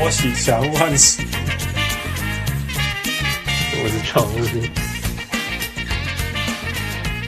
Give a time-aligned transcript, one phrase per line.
[0.00, 1.22] 托起小人物汉斯，
[3.74, 4.34] 我是常务，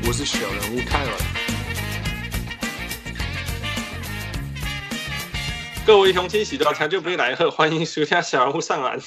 [0.06, 1.12] 我是小人物泰文。
[5.84, 8.98] 各位乡亲，喜多强就不会来贺，欢迎收听小人物上篮。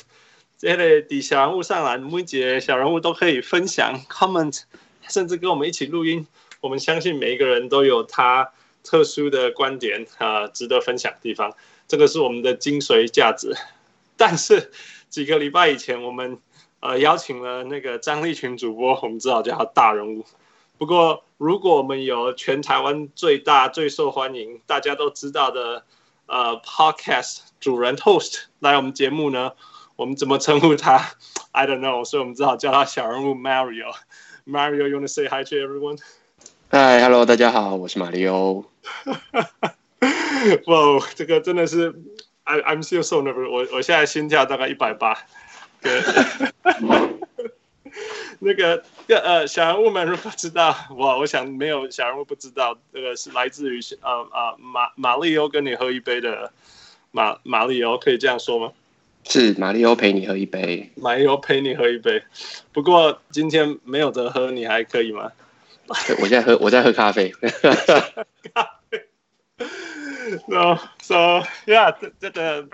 [0.59, 4.62] 这里底小人物上篮，每节小人物都可以分享 comment，
[5.09, 6.27] 甚至跟我们一起录音。
[6.62, 8.48] 我们相信每一个人都有他
[8.84, 11.52] 特殊的观点啊、呃，值得分享的地方。
[11.88, 13.55] 这个是我们的精髓价值。
[14.17, 14.71] 但是
[15.09, 16.39] 几个礼拜以前，我们
[16.80, 20.25] 呃邀请了那个张立群主播，我们只好叫他大人物。
[20.77, 25.84] 不过，如果我们有全台湾最大、最受欢迎、大家都知道的。
[26.27, 29.52] 呃、uh,，Podcast 主人 host 来我们节目呢，
[29.95, 31.11] 我们怎么称呼他？
[31.53, 33.94] I don't know，所以我们只好叫他小人物 Mario。
[34.47, 38.66] Mario，you wanna say hi to everyone？Hi，hello，大家好，我是马里欧。
[40.68, 41.94] 哇，这个真的是
[42.44, 43.50] ，I I'm still so nervous。
[43.50, 45.18] 我我现在心跳大概一百八。
[48.40, 56.52] 那个呃，小人物们如果知道我，我想没有小人物不知道，这个是来自于呃呃马马里欧跟你喝一杯的
[57.12, 58.72] 马马里欧，可以这样说吗？
[59.28, 62.22] 是马里欧陪你喝一杯，马里欧陪你喝一杯。
[62.73, 65.32] 不过今天没有得喝，你还可以吗？
[65.88, 67.32] 我现在喝，我在喝咖啡。
[68.54, 69.08] 咖啡。
[70.48, 72.68] No, so yeah，这这个。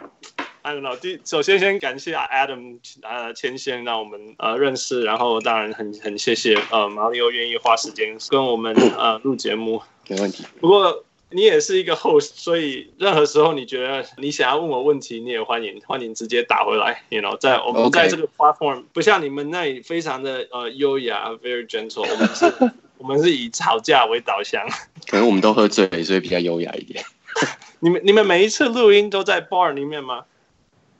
[0.63, 10.45] I don't know，第首先先感谢 Adam 呃牵线让我们呃认识，然后当然很很谢谢呃马里欧愿意花时间跟我们呃录节目，没问题。
[10.59, 17.01] 不过你也是一个 host，所以任何时候你觉得你想要问我问题，你也欢迎欢迎直接打回来。
[17.09, 18.83] You know，在我们在这个 platform.
[18.93, 24.63] 不像你们那里非常的呃优雅，very gentle，我们是 我们是以吵架为导向。
[25.07, 27.03] 可能我们都喝醉，所以比较优雅一点。
[27.79, 30.25] 你们你们每一次录音都在 bar 里面吗？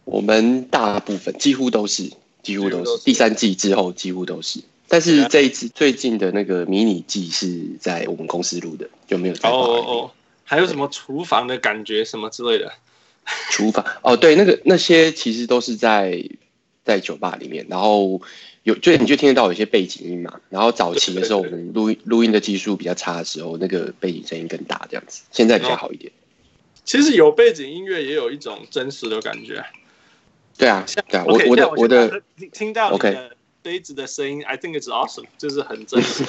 [0.03, 2.11] 我们大部分几乎都是，
[2.41, 4.59] 几乎都是，第三季之后几乎都是。
[4.87, 9.49] 但是这一次最近的那个迷你季是在我们公司录的，就没有在。
[9.49, 10.11] 哦哦哦，
[10.43, 12.73] 还有什么厨房的感觉什么之类的？
[13.51, 16.21] 厨房哦，对，那个那些其实都是在
[16.83, 18.19] 在酒吧里面，然后
[18.63, 20.41] 有就你就听得到有些背景音嘛。
[20.49, 25.21] 然后早期的时候，我们录音录音的技术比较差的时候，那个背景声音更大，这样子。
[25.31, 26.11] 现在比较好一点。
[26.83, 29.63] 其实有背景音乐也有一种真实的感觉。
[30.57, 32.21] 对啊，对啊，我我的我的
[32.51, 36.23] 听到你的杯子的声音，I think it's awesome，就是很真实。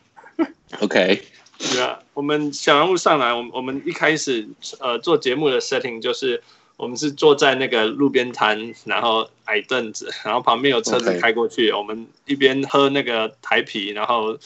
[0.80, 1.22] OK，
[1.58, 4.46] 对啊，我们小人物上来，我们我们一开始
[4.80, 6.42] 呃做节目的 setting 就是
[6.76, 14.38] 我们是坐在那个路边摊，然后矮凳子，然后旁边有车子开过去.我们一边喝那个台啤，然后。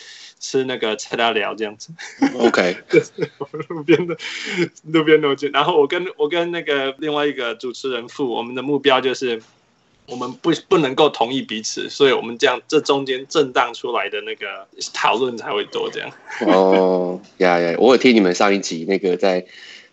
[0.42, 1.92] 吃那个菜大聊这样子
[2.38, 2.74] ，OK，
[3.68, 4.16] 路边的
[4.84, 5.48] 路边楼梯。
[5.48, 9.42] 然后我跟我跟那个另外一个主持人傅，我们的目标就是
[10.06, 16.10] 我们不不能够同意彼此，所以我们这样这中间震荡出来的那个讨论才会多这样。
[16.46, 19.44] 哦呀呀，我有听你们上一集那个在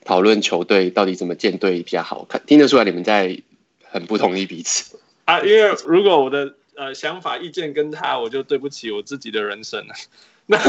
[0.07, 3.37] 讨论球队到底怎么建队比较好看，听得出来你们在
[3.83, 5.41] 很不同意彼此啊。
[5.41, 9.93] 因为如果我的呃想法意见跟他，我就对不起我自己的人生了。
[10.47, 10.57] 那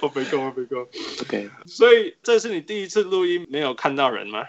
[0.00, 0.88] 我没空，我没空。
[1.20, 4.46] OK，所以这是你第一次录音没有看到人吗？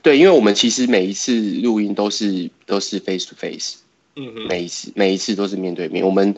[0.00, 3.78] 对，因为我们其实每一次录音都是都是 face to face，
[4.14, 6.04] 每一次每一次都是面对面。
[6.04, 6.34] 我们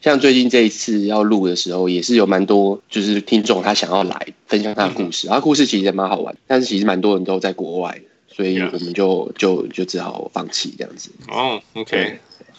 [0.00, 11.10] 像最近这一次要录的时候，也是有蛮多就是听众他想要来分享他的故事，然后故事其实也蛮好玩，但是其实蛮多人都在国外，所以我们就就就只好放弃这样子。
[11.28, 12.18] 哦，OK，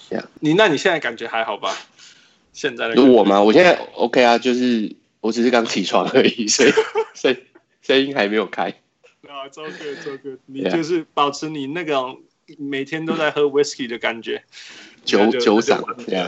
[0.09, 1.75] 这样，你那你现在感觉还好吧？
[2.53, 3.41] 现在的我吗？
[3.41, 6.71] 我现在 OK 啊，就是我只是刚起床而已，所以
[7.13, 7.37] 所以
[7.81, 8.73] 声音还没有开。
[9.29, 11.95] 啊，周哥，周哥，你就是保持你那个
[12.57, 14.43] 每天都在喝 whisky 的感觉，
[15.05, 15.81] 酒酒嗓。
[16.05, 16.27] 对呀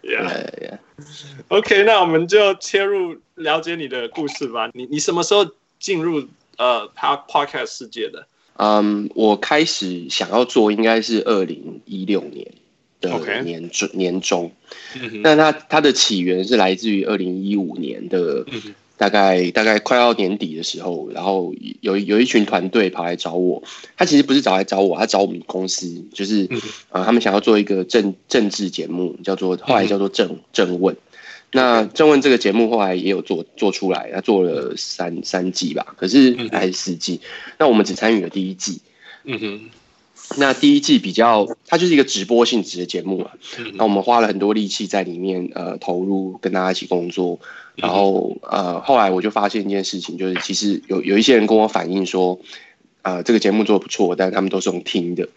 [0.00, 0.78] 对呀
[1.48, 4.70] ，OK，那我们就切入了解你的故事吧。
[4.74, 5.46] 你你什么时候
[5.78, 6.26] 进入
[6.58, 8.26] 呃 Podcast 世界的？
[8.54, 12.46] 嗯、um,，我开始想要做应该是二零一六年。
[12.98, 13.10] 的
[13.42, 14.50] 年.年中，
[15.22, 18.42] 那它它的起源是来自于二零一五年的
[18.96, 23.62] 大概大概快要年底的时候，然后有有一群团队跑来找我，
[23.96, 26.44] 他其实不是找来找我，他找我们公司，就是
[26.88, 30.96] 啊、呃，他们想要做一个政政治节目，叫做后来叫做政政问。
[31.52, 37.20] 那政问这个节目后来也有做做出来，他做了三三季吧，可是还是四季。
[37.58, 38.80] 那我们只参与了第一季。
[39.24, 39.60] 嗯哼。
[40.36, 43.30] 那第一季比较，它就是一个直播性质的节目嘛。
[43.74, 47.38] 那我们花了很多力气在里面，呃，投入跟大家一起工作。
[47.74, 52.38] 然后，呃，后来我就发现一件事情，就是其实有有一些人跟我反映说，
[53.02, 55.28] 啊、呃，这个节目做的不错，但是他们都是用听的，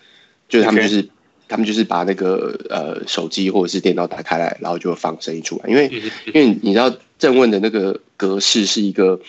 [0.47, 1.03] 就是他们就是。
[1.03, 1.09] Okay.
[1.51, 5.67] 他们就是把那个呃手机或者是电脑打开来，然后就放声音出来。
[5.67, 5.91] 因为
[6.27, 9.19] 因为你知道正问的那个格式是一个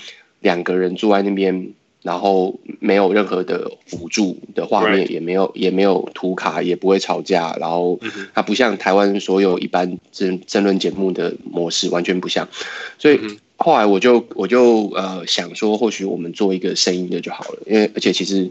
[0.40, 7.56] 两个人坐在那边，然后没有任何的辅助的画面，也没有也没有图卡，也不会吵架。
[7.60, 7.98] 然后
[8.34, 12.48] 它不像台湾所有一般争争论节目的模式，完全不像。
[12.98, 13.20] 所以
[13.56, 17.58] 后来我就我就呃想说，或许我们做一个声音的就好了。
[17.66, 18.50] 因为而且其实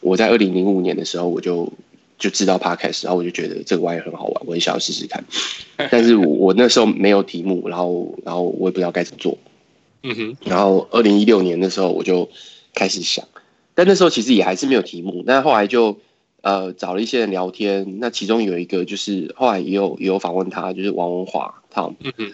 [0.00, 1.72] 我在二零零五年的时候我就。
[2.16, 5.22] 就知道 Podcast，然后我就觉得这个玩意很好玩，我很想要试试看。
[5.90, 9.36] 但是我我那时候没有题目，然后然后我也不知道该怎么做。
[10.04, 10.36] 嗯哼。
[10.44, 12.26] 然后二零一六年的时候我就
[12.74, 13.26] 开始想，
[13.74, 15.22] 但那时候其实也还是没有题目。
[15.26, 16.00] 那后来就
[16.42, 21.62] 呃找了一些人聊天，那其中有一个就是后来也有也有访问他，就是王文华。
[21.76, 22.32] 嗯。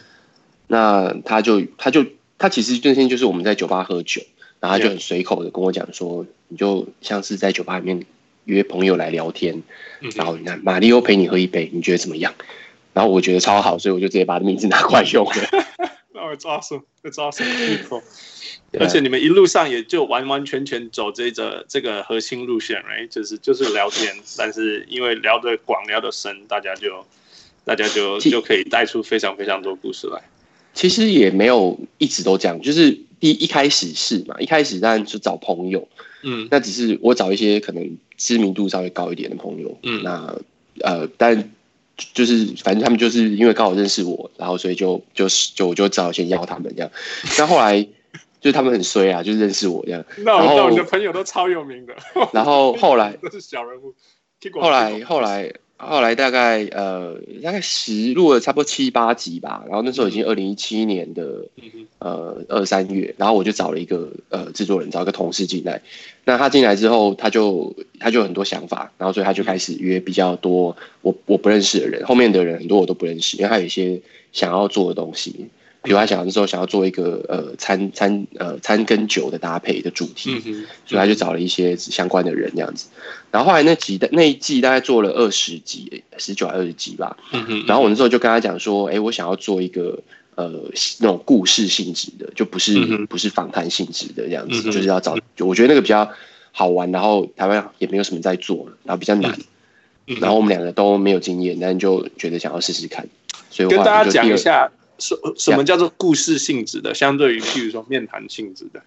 [0.66, 2.04] 那他就他就
[2.38, 4.22] 他其实那天就是我们在酒吧喝酒，
[4.58, 8.04] 然后他就很随口的跟我讲说，你就像是在酒吧里面。
[8.46, 9.62] 约朋友来聊天，
[10.16, 12.34] 然后你看马里欧陪你喝一杯，你觉得怎么样？
[12.94, 15.32] 然后我觉得超好，所以我就直接把他的名字拿过来用了。
[16.12, 17.44] 那我抓手，我抓手，
[18.78, 23.08] 而且你们一路上也就完完全全走这个这个核心路线，right？
[23.08, 27.04] 就是就是聊天，但是因为聊得广、聊得深，大家就
[27.64, 30.22] 大家就就可以带出非常非常多故事来。
[30.74, 32.90] 其实也没有一直都这样，就是
[33.20, 35.88] 一,一开始是嘛，一开始当然是找朋友，
[36.22, 37.98] 嗯，那只是我找一些可能。
[38.20, 40.38] 知名度稍微高一点的朋友，嗯，那
[40.82, 41.50] 呃，但
[42.14, 46.90] 就是反正他们就是因为刚好认识我，然后所以就就是就我就只好先邀他们这样。
[47.36, 47.82] 但后来
[48.40, 50.04] 就是他们很衰啊，就是认识我这样。
[50.24, 51.94] 那我那我的朋友都超有名的。
[52.32, 53.94] 然后后来 都是小人物。
[54.60, 55.52] 后来后来。
[55.82, 61.48] 后来大概呃大概十录了差不多七八集吧，然后那时候已经二零一七年的
[62.00, 65.80] 呃二三月，然后我就找了一个呃制作人，找一个同事进来。
[66.24, 74.00] 那他进来之后，他就他就有很多想法，然后所以他就开始约比较多我我不认识的人，后面的人很多我都不认识，因为他有一些
[74.32, 75.48] 想要做的东西。
[75.82, 80.30] 比如他想的时候想要做一个呃餐餐呃餐跟酒的搭配的主题，
[80.84, 82.90] 所以他就找了一些相关的人这样子。
[83.30, 87.16] 然后后来那几的那一季大概做了二十集，十九还二十集吧。
[87.32, 89.98] 嗯嗯、然后我那时候就跟他讲说，哎、欸，我想要做一个
[90.40, 90.70] 呃
[91.00, 96.10] 那种故事性质的，就不是、嗯、不是访谈性质的这样子，嗯、就是要找就我觉得那个比较
[96.52, 99.38] 好玩，然后台湾也没有什么在做，然后比较难。
[100.06, 103.08] 嗯、然后我们两个都没有经验，但就觉得想要试试看，
[103.50, 104.70] 所以我跟大家讲一下。
[105.02, 106.92] 什什么叫做故事性质的？
[106.92, 108.82] 相对于譬如说面谈性质的，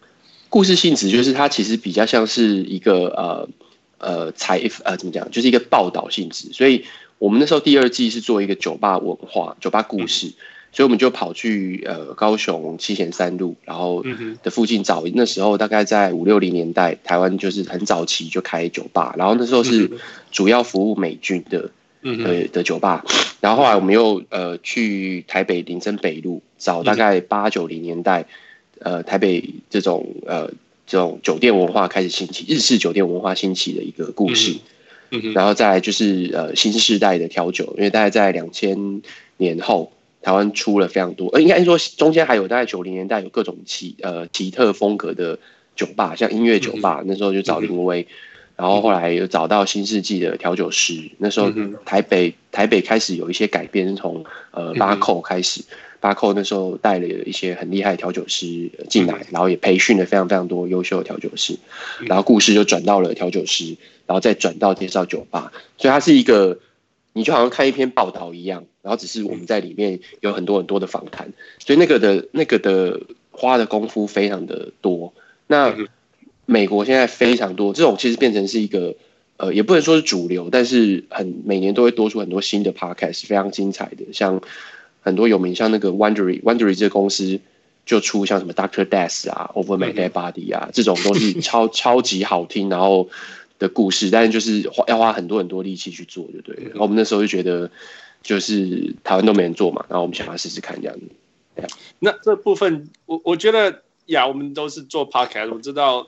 [0.47, 3.49] 故事性质就是它其实比较像是一个呃
[3.97, 6.53] 呃采呃怎么讲，就是一个报道性质。
[6.53, 6.85] 所以
[7.17, 10.33] 我们那时候第二季是做一个酒吧文化、酒吧故事，嗯、
[10.73, 14.03] 所以我们就跑去呃高雄七贤三路，然后
[14.43, 15.05] 的附近找。
[15.13, 19.89] 那时候大概在五六零年代，台湾就是很早期就开酒吧，然后那时候是
[20.31, 21.69] 主要服务美军的。
[22.05, 23.05] 呃的酒吧，
[23.39, 28.25] 然后后来我们又呃去台北林森北路找大概八九零年代，
[28.79, 30.51] 呃台北这种呃
[30.85, 34.57] 这种酒店文化开始兴起，日式酒店文化兴起的一个故事，
[35.33, 39.01] 然后再来就是呃新世代的调酒，因为大概在两千
[39.37, 39.93] 年后，
[40.23, 45.37] 台湾出了非常多，呃应该说中间还有大概九零年代有各种奇呃奇特风格的
[45.75, 48.07] 酒吧，像音乐酒吧，那时候就找林威。
[48.55, 51.51] 然后后来又找到新世纪的调酒师，那时候
[51.85, 55.63] 台北台北开始有一些改变，从呃八扣开始，
[55.99, 61.57] 巴扣那时候带了一些很厉害的调酒师进来，然后也培训了非常非常多优秀的调酒师，
[62.05, 63.75] 然后故事就转到了调酒师，
[64.05, 66.59] 然后再转到介绍酒吧，所以它是一个
[67.13, 72.99] 你就好像看一篇报道一样，然后只是我们在里面有很多很多的访谈，所以那个的那个的
[73.31, 75.13] 花的功夫非常的多，
[75.47, 75.75] 那。
[76.45, 78.93] 美国现在非常多这种，其实变成是一个
[79.37, 84.41] 呃，也不能说是主流，但是很每年都会多出很多新的 podcast，非常精彩的，像
[84.99, 87.39] 很多有名，像那个 Wondery，Wondery 这个公司
[87.85, 93.07] 就出像什么 Doctor Death 啊，Over My Dead Body 啊，这种都是 超超级好听，然后
[93.63, 96.53] 的故事，但是就是花要花很多很多力气去做，就对。
[96.65, 97.71] 然后我们那时候就觉得，
[98.21, 101.69] 就是台湾都没人做嘛，然后我们想要试试看这样子。
[101.99, 106.07] 那这部分，我我觉得呀，我们都是做 podcast，我知道。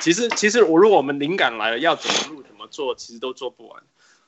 [0.00, 3.82] 其实，其实我如果我们灵感来了，要怎么录、怎么做，其实都做不完。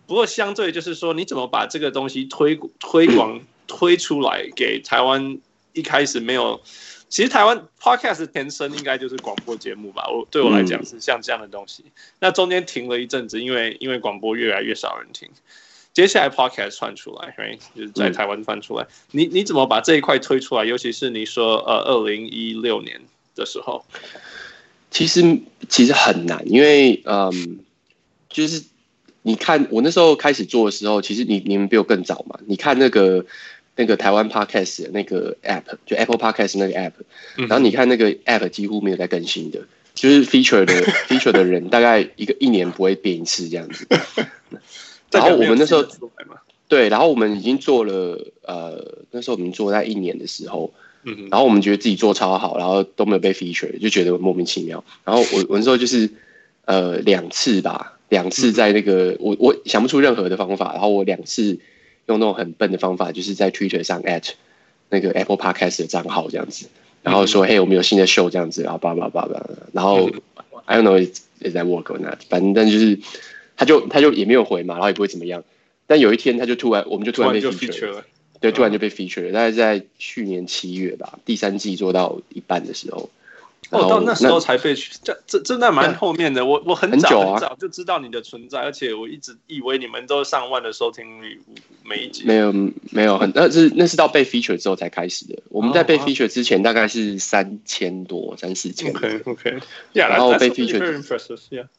[0.07, 5.39] 不过，相对就是说，你怎么把这个东西推推广推出来给台湾？
[5.73, 6.63] 一开始没有，
[7.09, 10.09] 其实台湾 podcast 前身应该就是广播节目吧？
[10.09, 11.85] 我对我来讲是像这样的东西。
[12.21, 15.29] 那中间停了一阵子，因为因为广播越来越少人听，
[15.93, 17.59] 接下来 podcast 窜出来，right?
[17.75, 18.87] 就是在台湾窜出来。
[19.13, 20.65] 你你怎么把这一块推出来？
[20.65, 23.01] 尤其是你说呃，二零一六年
[23.35, 23.85] 的时候。
[24.91, 27.61] 其实其实很难，因为嗯，
[28.31, 28.63] 就是
[29.23, 32.39] 你看我那时候开始做的时候，其实你你们比我更早嘛。
[32.47, 33.27] 你看那个
[33.77, 36.93] 那个台湾 Podcast 的那个 App，就 Apple Podcast 那个 App，
[37.37, 39.61] 然后你看那个 App 几乎没有在更新的，
[39.95, 40.75] 就是 Feature 的
[41.09, 43.87] Feature 的人大概一个一年不会变一次这样子。
[45.13, 45.87] 然后我们那时候
[46.69, 50.73] 对，然后我们已经做了呃，那时候我们做在一年的时候。
[51.09, 54.83] 嗯，然后我们觉得自己做超好，然后都没有被 feature，就觉得莫名其妙。
[55.05, 56.11] 然后我 我那时候就是
[56.65, 61.61] 呃两次吧，两次在那个、嗯、我我想不出任何的方法，然后我两次
[62.07, 64.31] 用那种很笨的方法，就是在 Twitter 上 at
[64.89, 66.67] 那个 Apple Podcast 的账号这样子，
[67.03, 70.21] 然后说、嗯、嘿我们有新的 show 这样子，然后叭叭叭叭，然后、嗯、
[70.65, 72.99] I don't know is that work or not，反正但就是
[73.57, 75.45] 他就他就也没有回嘛，然后也不会怎么样。
[75.87, 78.05] 但有一天他就突然我们就突然被 feature 了。
[78.39, 83.09] 对，突然就被 feature 了，大概在去年七月吧，第三季做到一半的时候，
[83.71, 86.45] 哦，到那时候才被这这真的蛮后面的。
[86.45, 91.41] 我我很早很早就知道你的存在，而且我一直以为你们都上万的收听率
[91.85, 92.25] 每一集。
[92.25, 92.53] 没有
[92.91, 95.37] 没有很，那是那是到被 feature 之后才开始的。
[95.49, 98.91] 我们在被 feature 之前大概是三千多三四千。
[98.91, 99.59] OK OK，
[99.93, 100.79] 然后被 feature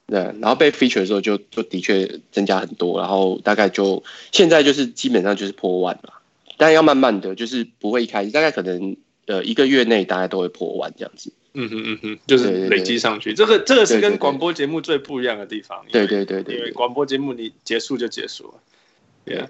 [0.07, 6.13] 对，然后被 feature 的时候就就的确增加很多，然后大概就现在就是基本上就是破万了。
[6.57, 11.31] 但要慢慢的就是不会一开始，大概可能呃一个月内大概都会破万这样子。
[11.59, 13.33] 嗯哼嗯哼，就是累积上去。
[13.33, 15.83] 对对对，这个这个是跟广播节目最不一样的地方。
[15.91, 18.53] 对对对对，因为广播节目你结束就结束了。
[19.25, 19.47] 对啊，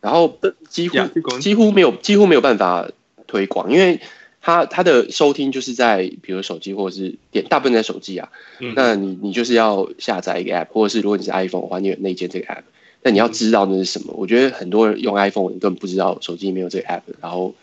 [0.00, 0.38] 然后
[0.70, 0.96] 几乎
[1.38, 2.90] 几乎没有几乎没有办法
[3.26, 4.00] 推广，因为
[4.40, 8.30] 它它的收听就是在比如手机或者是电，大部分在手机啊。
[8.60, 12.62] 嗯、那你你就是要下载一个 app，或者是如果你是 iPhone 的话，你有内建这个 app。
[13.02, 14.14] 那你要知道那是什么？
[14.16, 17.54] 我觉得很多人用 iPhone，你根本不知道手机里面有这个 app，然后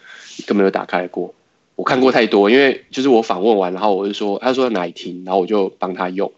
[0.45, 1.33] 根本没有打开过。
[1.81, 6.31] 我看过太多，因为就是我访问完，然后我就说，他说哪里听，然后我就帮他用，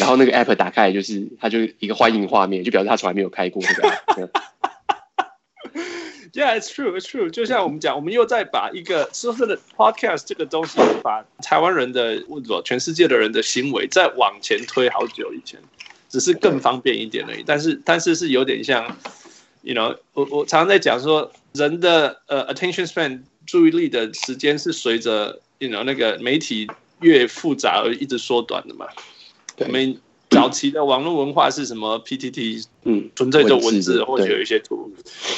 [0.00, 4.30] 然后那个 app 打开来就是，他就一个欢迎画面，就表示他从来没有开过这个 app。
[6.32, 7.30] Yeah, it's true, it's true。
[7.30, 15.60] 就像我们讲，我们又在把一个说真的 podcast 这个东西，把台湾人的或者全世界的人的行为再往前推好久以前。
[16.08, 18.84] 只是更方便一点而已，但是但是是有点像
[19.62, 26.68] ，you know，我我常常在讲说，人的呃、uh, attention span 注意力的时间是随着 you know 那个媒体
[27.00, 28.86] 越复杂而一直缩短的嘛。
[29.58, 34.90] 我们早期的网络文化是什么？PTT，嗯，纯粹就文字或者有一些图，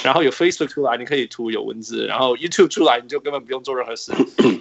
[0.05, 4.13] 然后有 Facebook 出来，你可以图有文字，然后 YouTube 出来，你就根本不用做任何事，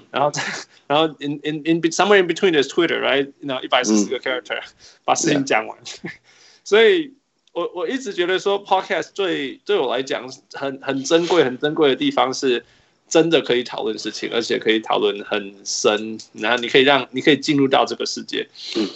[0.10, 0.32] 然后
[0.88, 3.32] 然后 in in in somewhere in between is Twitter，right？
[3.42, 4.74] 那一百四十个 character，嗯，
[5.06, 5.78] 把事情讲完。
[6.66, 7.14] 所以
[7.52, 12.66] 我我一直觉得说，Podcast 最对我来讲很很珍贵、很珍贵的地方是，
[13.14, 18.50] 真的可以讨论事情，而且可以讨论很深，然后你可以让你可以进入到这个世界。
[18.76, 18.90] 嗯。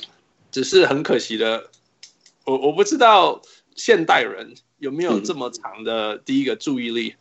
[0.50, 1.70] 只是很可惜的，
[2.44, 3.40] 我我不知道
[3.76, 7.18] 现代人有没有这么长的第一个注意力，嗯、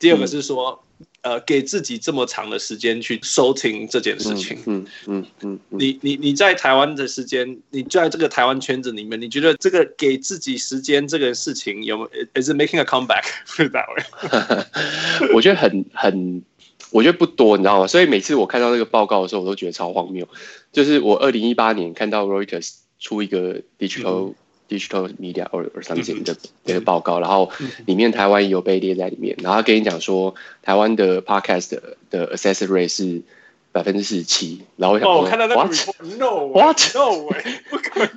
[0.00, 0.82] 第二个是说，
[1.22, 4.58] 呃，给自己这么长的时间去收听这件事情。
[4.66, 5.78] 嗯嗯嗯，嗯。
[5.78, 13.24] 你你你在台湾的时间，你在这个台湾圈子里面，你觉得这个给自己时间这个事情有没有？Is it making a comeback
[13.56, 13.86] that
[15.28, 15.32] way？
[15.34, 16.42] 我觉得很很，
[16.90, 17.86] 我觉得不多，你知道吗？
[17.86, 20.28] 所以每次我看到那个报告的时候，我都觉得超荒谬。
[20.72, 22.76] 就是我二零一八年看到 Reuters。
[23.02, 24.34] 出一个 digital、嗯、
[24.70, 27.50] digital media or or something 的那个报告，然后
[27.86, 33.20] 里面台湾也有被列在里面，然后跟你讲说台湾的 podcast 的，的 access rate 是
[33.72, 38.10] 百分之四十七，然后我想说、哦、我看到那个 report，no what no way 不可能，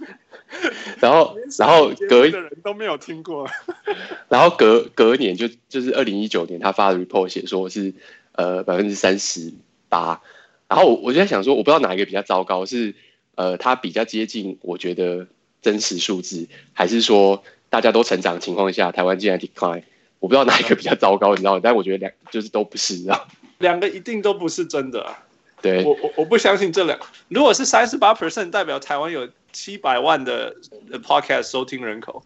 [1.02, 3.50] 然后然后隔的人都没有听过，
[4.30, 7.94] 然后隔隔年就就是二零一九年他发的 report 写说是
[8.34, 9.52] 呃百分之三十
[9.90, 10.22] 八，
[10.68, 12.94] 然后我我就在想说我不知道哪一个比较糟糕是。
[13.36, 15.26] 呃，他比较接近，我觉得
[15.64, 19.82] 真实数字，还是说大家都成长的情况下，台湾竟然 decline，
[20.20, 21.60] 我不知道哪一个比较糟糕，你知道？
[21.60, 23.26] 但我觉得两就是都不是，啊，
[23.58, 25.18] 两个一定都不是真的，啊。
[25.62, 30.54] 对，我我我不相信这两，如果是三十八 percent，代表台湾有七百万的
[31.02, 32.22] podcast 收听人口。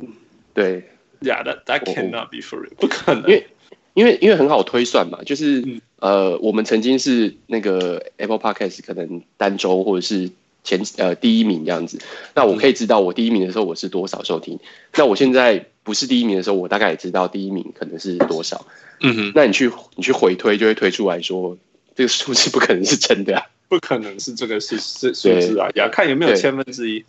[0.55, 0.83] 对
[1.21, 3.47] ，Yeah，that that cannot be for real，不可能，因为
[3.93, 10.31] 因为因为很好推算嘛，就是、嗯、呃，我们曾经是那个 Apple Podcast 可能单周或者是。
[10.67, 11.97] 前呃第一名这样子，
[12.35, 14.59] 那我可以知道我第一名的时候我是多少收听。
[14.95, 18.67] 那我现在不是第一名的时候，我大概也知道第一名可能是多少。
[18.99, 21.57] 嗯哼，那你去你去回推，就会推出来说
[21.95, 27.05] 这个数字不可能是真的啊， 不可能是这个是是数字啊，要看有没有千分之一。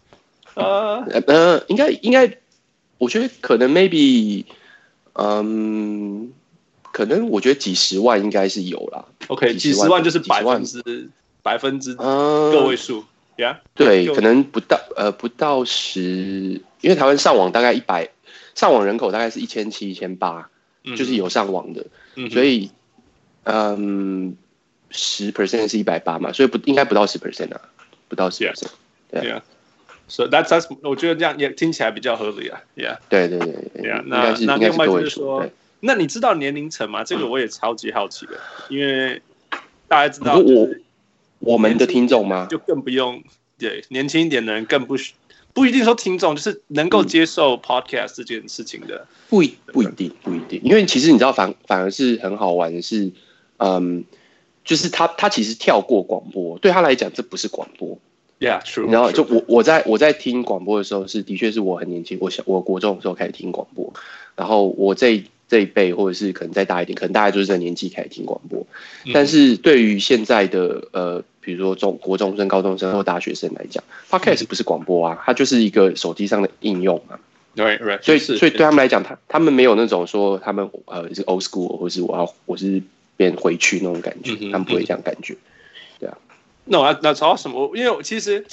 [0.55, 2.38] 呃呃，应该应该，
[2.99, 4.45] 我觉得可能 maybe，
[5.15, 6.33] 嗯，
[6.93, 9.05] 可能我觉得几十万应该是有啦。
[9.27, 11.09] OK，几十万就是百分之
[11.43, 13.05] 百分之个位数。
[13.38, 18.11] ，Yeah，对，可能不到呃不到十，因为台湾上网大概一百，
[18.54, 20.50] 上网人口大概是一千七一千八，
[20.97, 22.71] 就是有上网的，嗯、所以
[23.45, 24.37] 嗯
[24.90, 27.61] 十 percent 是一百八嘛，所以不应该不到十 percent 啊，
[28.09, 28.71] 不到十 percent，
[29.11, 29.42] 对啊，
[30.09, 35.47] 所以 that's that's 我觉得这样也听起来比较合理啊，Yeah，对对对，Yeah，那那另外就是说，
[35.80, 37.04] 那你知道年龄层吗？
[37.04, 38.33] 这个我也超级好奇的，
[38.68, 39.23] 因为
[39.87, 40.68] 大家知道我。
[41.38, 42.47] 我们的听众吗？
[42.50, 43.23] 就更不用
[43.59, 44.97] 对年轻一点的人更不
[45.52, 53.11] 不一定说听众，就是能够接受 podcast 这件事情的，嗯、不一不一定不一定，因为其实你知道反反而是很好玩的是，
[53.57, 54.04] 嗯，
[54.64, 57.99] 就是他他其实跳过广播，对他来讲这不是广播
[58.40, 58.90] ，Yeah true。
[58.90, 63.92] 然后就我我在我在听广播的时候是的确是我很年轻，我小我国中的时候开始听广播，
[64.37, 65.25] 然后我这。
[65.49, 68.67] 这一辈，或者是可能再大一点，可能大概就是这年纪开始听广播。
[69.14, 77.19] 但是对于现在的呃，比如说中国中生、高中生或大学生来讲，Podcast 不是广播啊，它就是一个手机上的应用啊。
[77.55, 82.83] 对对，所以所以对他们来讲，他他们没有那种说他们呃是 old school，或是我要我是
[83.17, 85.35] 变回去那种感觉，他们不会这样感觉。
[85.99, 86.19] 对啊，
[86.67, 87.73] 那我要那找什么？
[87.75, 88.45] 因为我其实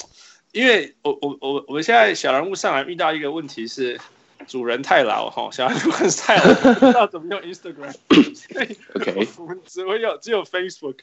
[0.53, 3.99] 因为我我我我们现在小人物上来遇到一个问题是。
[4.47, 10.99] 主人太老哈，小孩子太老，不知道怎么用 Instagram，OK， 我们只会有只有 Facebook。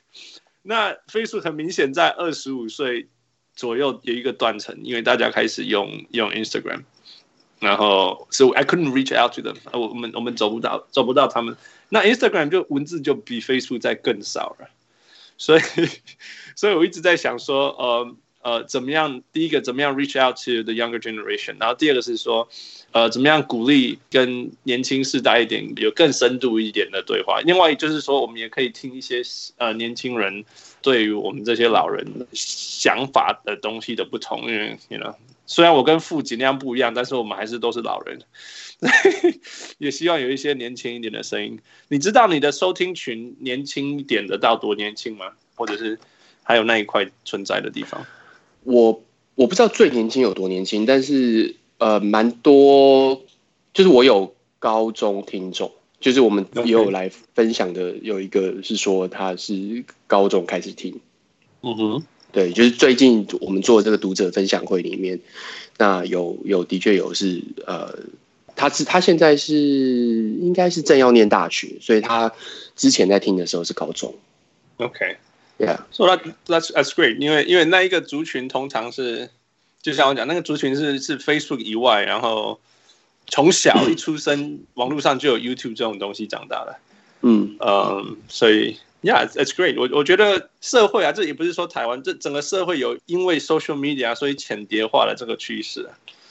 [0.62, 3.08] 那 Facebook 很明显在二十五岁
[3.54, 6.84] 左右有一个断层，因为大家开始用用 Instagram，
[7.58, 11.56] 然后 so、I couldn't reach out to them，我我们我们走不到走不到他们。
[11.88, 14.68] 那 Instagram 就文字就比 Facebook 在更少了，
[15.36, 15.62] 所以
[16.56, 19.22] 所以我一直在想说，呃呃，怎么样？
[19.32, 22.48] 第一个怎么样 reach out to the younger generation，然后第二个是说。
[22.94, 27.40] 呃，怎么样鼓励跟年轻世代一点有更深度一点的对话？
[27.40, 29.22] 另外就是说，我们也可以听一些
[29.56, 30.44] 呃年轻人
[30.82, 34.42] 对于我们这些老人想法的东西的不同。
[34.42, 38.20] 因为你知道，虽然我跟父尽量不一样，但是我们还是都是老人，
[39.78, 41.58] 也希望有一些年轻一点的声音。
[41.88, 45.32] 你知道你的收听群年轻一点的到多年轻吗？
[45.54, 45.98] 或者是
[46.42, 48.04] 还有那一块存在的地方？
[48.64, 49.02] 我
[49.34, 51.56] 我不知道最年轻有多年轻，但是。
[51.78, 53.22] 呃，蛮多，
[53.74, 61.00] 就是我有高中听众，就是我们也有来分享的，有一个是说他是高中开始听，
[61.60, 65.18] 嗯哼，对，就是最近我们做这个读者分享会里面，
[65.76, 67.98] 那有有的确有是呃，
[68.54, 72.32] 他是他现在是应该是正要念大学，所以他
[72.76, 74.14] 之前在听的时候是高中
[75.62, 79.30] ，OK，Yeah，So that that's that's great，因为因为那一个族群通常是。
[79.82, 82.60] 就像我讲，那个族群是是 Facebook 以外，然后
[83.26, 86.76] 从小一出生，网络上就有 YouTube 这种东西长大的。
[87.22, 89.88] 嗯嗯，所以 Yeah，it's great 我。
[89.90, 95.88] 我我觉得社会啊，这也不是说台湾，这整个社会有因为 social media 所以浅碟化的这个趋势。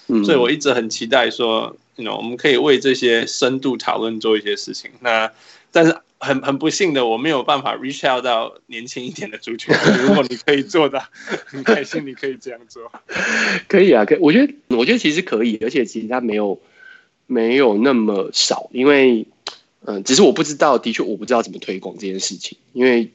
[0.08, 4.89] 嗯，所以我一直很期待说，you know，我们可以为这些深度讨论做一些事情。
[5.02, 5.30] 那
[5.71, 5.97] 但是。
[6.23, 9.73] 很很不幸的，我没有办法 reach out 到年轻一点的族群。
[10.03, 11.03] 如果你可以做到，
[11.47, 12.91] 很开心你可以这样做。
[13.67, 16.62] 可以啊，可以我觉得我觉得其实可以，而且其实它没有
[17.25, 19.25] 没有那么少，因为
[19.84, 22.55] 嗯、呃，只是我不知道，的确我不知道怎么推广这件事情。
[22.73, 23.10] 因为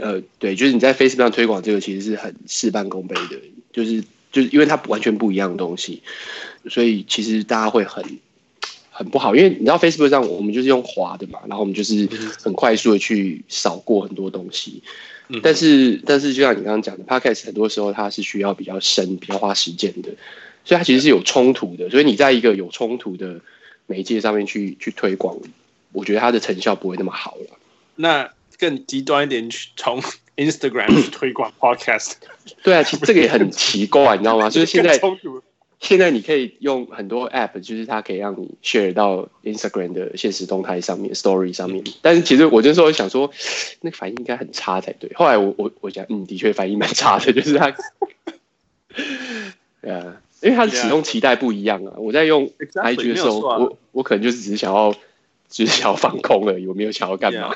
[0.00, 3.38] 呃，对，就是你在 Facebook 上推广这个，其实是很事半功倍的，
[3.70, 6.02] 就是就是因为它完全不一样的东西，
[6.70, 8.02] 所以其实大家会很。
[8.96, 12.08] 很不好，因为你知道 Facebook 上我们就是用滑的嘛，然后我们就是
[12.42, 14.82] 很快速的去扫过很多东西。
[15.42, 20.08] 但是但是就像你刚刚讲的，Podcast 很多时候它是需要比较深、比较花时间的，
[20.64, 21.90] 所以它其实是有冲突的。
[21.90, 23.38] 所以你在一个有冲突的
[23.86, 25.36] 媒介上面去去推广，
[25.92, 27.58] 我觉得它的成效不会那么好了。
[27.96, 30.00] 那更极端一点，从
[30.36, 32.12] Instagram 去推广 Podcast，
[32.62, 34.48] 对啊，其实这个也很奇怪，你知道吗？
[34.50, 34.98] 就是现在。
[35.86, 41.84] 现在你可以用很多 app，就是它可以让你 share 到 Instagram 的现实动态上面、Story 上面。
[42.02, 43.30] 但是其实我就是说想说，
[43.82, 45.08] 那个反应应该很差才对。
[45.14, 47.72] 后来我我我讲，嗯，的确反应蛮差的， 就是它，
[49.82, 51.94] 呃啊，因为它的使用期待不一样啊。
[51.98, 54.92] 我在用 IG 的时候，我我可能就是只是想要，
[55.48, 57.54] 只是想要放空而已，我没有想要干嘛。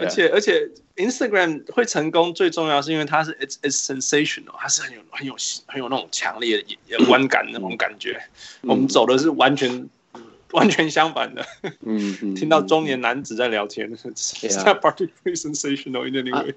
[0.00, 5.34] 而且而且，Instagram 会成功最重要是因为它是 it's it's sensational，它是很有很有
[5.66, 8.20] 很有那种强烈的观感那种感觉。
[8.62, 9.88] 我们走的是完全
[10.52, 11.44] 完全相反的。
[11.80, 13.98] 嗯，听到中年男子在聊天 not
[14.82, 16.54] particularly sensational in any way。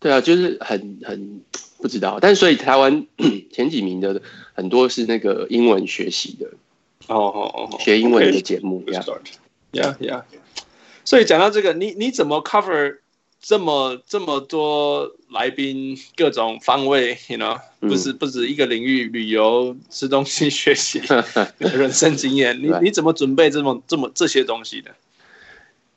[0.00, 1.42] 对啊，就是很很
[1.78, 2.18] 不知道。
[2.20, 3.06] 但是所以台湾
[3.52, 4.20] 前几名的
[4.54, 6.46] 很多是那个英文学习的
[7.08, 8.82] 哦哦哦，学英文的节目。
[8.86, 9.02] Yeah
[9.72, 10.22] yeah yeah。
[11.10, 12.98] 所以讲到这个，你你怎么 cover
[13.42, 21.02] 这么这么多来宾，各种方位，you know，不是不止一个领域，旅游、吃东西、学习、
[21.58, 24.94] 人生经验，你你怎么准备这么这么这些东西的？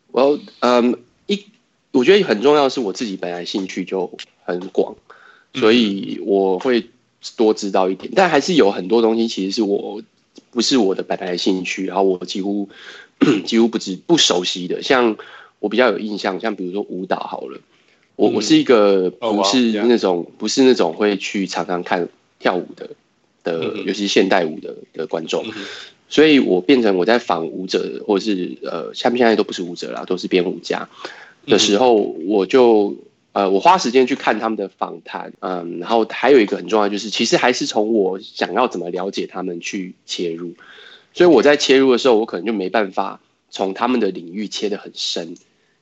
[0.08, 0.98] 我嗯，
[1.28, 1.46] 一
[1.92, 4.12] 我觉得很重要的是我自己本来兴趣就
[4.46, 4.96] 很广，
[5.54, 6.90] 所以我会
[7.38, 10.02] 多知道一点，但还是有很多东西其实是我
[10.54, 12.70] 不是我的本来兴趣，然后我几乎
[13.46, 15.18] 几乎不知不熟悉的，像。
[15.60, 17.58] 我比较有印象，像比如说舞蹈好了，
[18.18, 22.90] 我我是一个不是那种不是那种会去常常看跳舞的
[23.46, 25.46] 的，尤其是现代舞的的观众，
[26.10, 30.90] 所以我变成我在仿舞者或者是呃，他们现在都不是舞者啦，都是编舞家
[31.48, 32.98] 的时候，我就
[33.34, 40.54] 呃，我花时间去看他们的访谈，嗯，然后还有一个很重要就是，其实还是从我想要怎么了解他们去切入，
[41.14, 43.20] 所以我在切入的时候，我可能就没办法
[43.50, 45.36] 从他们的领域切得很深。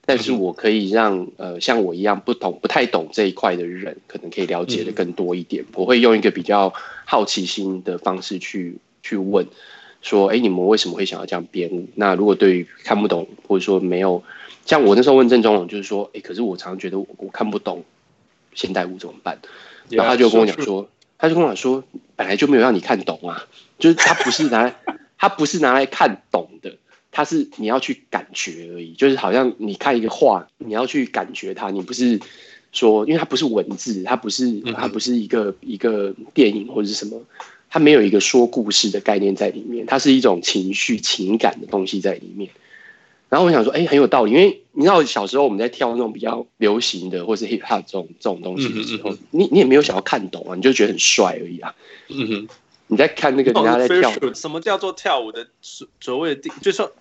[0.03, 5.63] 但是我可以让呃像我一样不懂不太懂这一块的人，可能可以了解的更多一点。
[5.75, 6.73] 我会用一个比较
[7.05, 9.45] 好奇心的方式去去问，
[10.01, 11.87] 说，哎，你们为什么会想要这样编舞？
[11.93, 14.23] 那如果对于看不懂或者说没有，
[14.65, 17.83] 像我那时候问郑宗龙，就是说，哎，可是我常常觉得我，我看不懂
[18.53, 19.39] 现代舞怎么办？
[19.89, 21.83] 然后他就跟我讲说，他就跟我讲说，
[22.15, 23.45] 本来就没有让你看懂啊，
[23.79, 24.75] 就是他不是拿来
[25.17, 26.77] 他不是拿来看懂的。
[27.13, 32.17] 他是你要去感觉而已，就是好像你看一个画，你要去感觉它，你不是
[32.71, 37.21] 说，因为它不是文字，它不是它不是一个一个电影或者是什么，
[37.69, 42.49] 它没有一个说故事的概念在里面，它是一种情绪情感的东西在里面。
[43.31, 51.73] 然后我想说，哎、欸，很有道理，因为你知道小时候我们在跳那种比较流行的或是 hip hop 这种这种东西的时候，你你也没有想要看懂啊，你就觉得很帅而已啊。
[52.09, 52.47] 嗯哼。
[52.87, 56.91] 你在看那个人家在跳舞，什么叫做跳舞的所所谓的定，就是说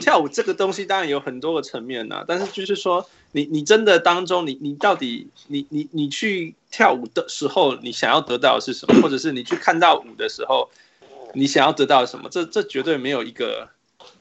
[0.00, 10.70] 跳舞这个东西当然有很多个层面呐、啊，但是就是说你你真的当中你你到底你你你去跳舞的时候，你想要得到的是什么，或者是你去看到舞的时候，
[11.34, 12.28] 你想要得到什么？
[12.30, 13.68] 这这绝对没有一个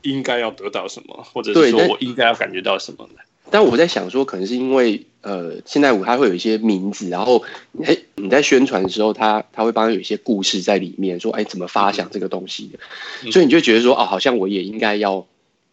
[0.01, 3.21] 应该要得到什么，或者是说我应该要感觉到什么的。
[3.51, 7.43] 但我在想说，可能是因为呃，现代舞它会有一些名字，然后
[7.83, 12.79] 哎，你在宣传的时候，他他会帮他有一些故事在里面，说哎，怎么发想这个东西的，
[13.23, 15.25] 嗯、所以你就觉得说哦，好像我也应该要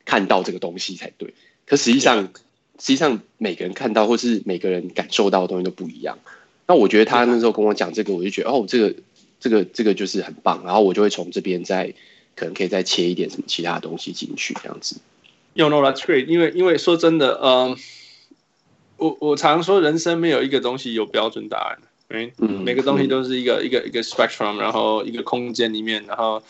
[0.07, 1.35] 看到这个东西才对。
[1.67, 2.33] 可实际上，
[2.79, 6.19] 实际上每个人看到或是每个人感受到的东西都不一样。
[6.67, 8.95] 那我觉得他那时候跟我讲这个，我就觉得哦，这个
[9.39, 11.93] 这个这个就是很棒，然后我就会从这边再
[12.37, 14.97] 可能可以再切一点什么其他东西进去，这样子。
[15.55, 17.77] You know that's great，因为因为说真的，嗯，
[18.99, 21.79] 我我常说人生没有一个东西有标准答案，
[22.39, 26.43] 嗯，每个东西都是一个、嗯、一个一个 spectrum，然后一个空间里面，然后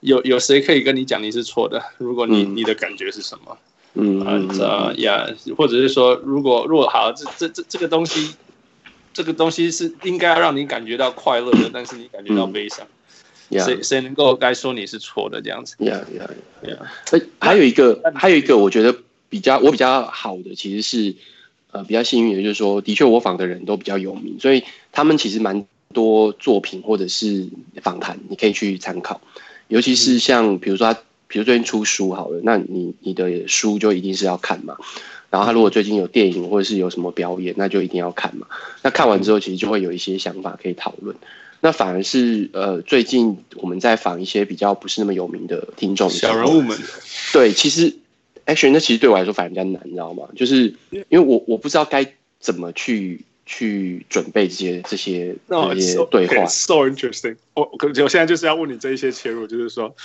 [0.00, 1.80] 有有谁可以跟你讲你是错的？
[1.98, 3.56] 如果你、嗯、你的感觉是什么？
[3.96, 4.20] 嗯
[4.58, 8.34] 啊呀或者是说，如果如果好，这这这这个东西，
[9.12, 12.84] 这个东西是应该要让你感觉到快乐的，但是你感觉到悲伤。
[13.50, 15.76] 嗯谁谁能够该说你是错的这样子？
[15.80, 16.30] 呀呀
[16.62, 16.76] 呀！
[17.12, 18.96] 哎，还有一个，还有一个，我觉得
[19.28, 21.14] 比较我比较好的，其实是
[21.70, 27.46] 呃比较幸运的，就是说，的确我访的人都比较有名，所以他们其实蛮多作品或者是
[27.82, 29.20] 访谈，你可以去参考。
[29.68, 34.76] 尤其是像比如说他，比如最近出书好了，那你你的书就一定是要看嘛。
[35.30, 38.46] 然后他如果最近有电影或者是有什么表演，那就一定要看嘛。
[38.82, 41.16] 那看完之后，其实就会有一些想法可以讨论。
[41.64, 46.78] 那反而是呃，最近我们在访一些比较不是那么有名的听众，小人物们。
[47.32, 47.96] 对，其实
[48.44, 50.28] actually 那其实对我来说反而比较难，你知道吗？
[50.36, 52.06] 就是因为我我不知道该
[52.38, 56.44] 怎么去去准备这些这些这些对话。
[56.44, 57.36] So interesting。
[57.54, 59.96] 我可我现在就是要问你这一些切入，就是说，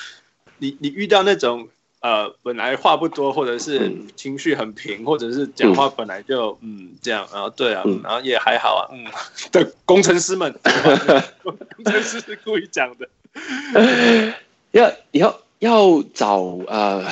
[0.59, 1.67] 你你遇到那种。
[2.01, 9.03] 呃，本来话不多，或者是情绪很平，嗯、或者是讲话本来就嗯，嗯这样，然后对啊，嗯、然后也还好啊，嗯，
[9.51, 10.53] 的，工程师们，
[11.43, 13.09] 工程师是故意讲的，
[14.71, 17.05] 要要要找呃，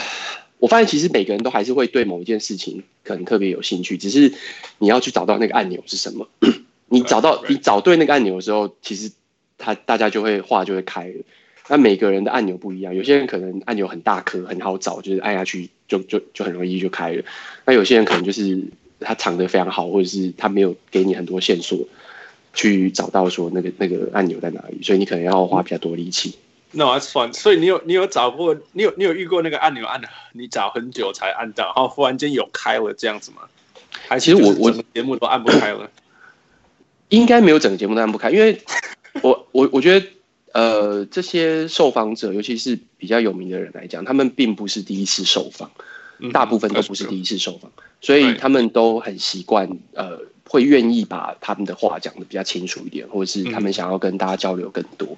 [0.59, 4.33] 我发现其实每个人都还是会对某一件事情可能特别有兴趣，只是
[4.77, 6.27] 你要去找到那个按钮是什么，
[6.87, 9.11] 你找到.你找对那个按钮的时候，其实
[9.57, 11.23] 他大家就会话就会开了。
[11.69, 17.23] 那每个人的按钮不一样，有些人可能按钮很大颗，很好找，就是按下去就就就很容易就开了。
[17.65, 18.63] 那有些人可能就是
[19.01, 21.79] 他藏得非常好，或者是他没有给你很多线索
[22.53, 26.37] 去找到说那个那个按钮在哪里，所以你可能要花比较多力气。
[26.71, 27.33] No, that's fun。
[27.33, 33.41] 所以你有你有找过，你有你有遇过那个按钮按了你找很久才按到，然后忽然间有开了这样子吗？
[34.07, 35.91] 还其实我我节目都按不开了？
[37.09, 38.61] 应该没有整个节目都按不开，因为
[39.21, 40.07] 我我我觉得。
[40.57, 45.69] 呃，这些受访者，尤其是比较有名的人来讲，他们并不是第一次受访，
[46.33, 55.15] 大部分都不是第一次受访，所以他们都很习惯，呃，会愿意把他们的话讲的比较清楚一点，或者是他们想要跟大家交流更多。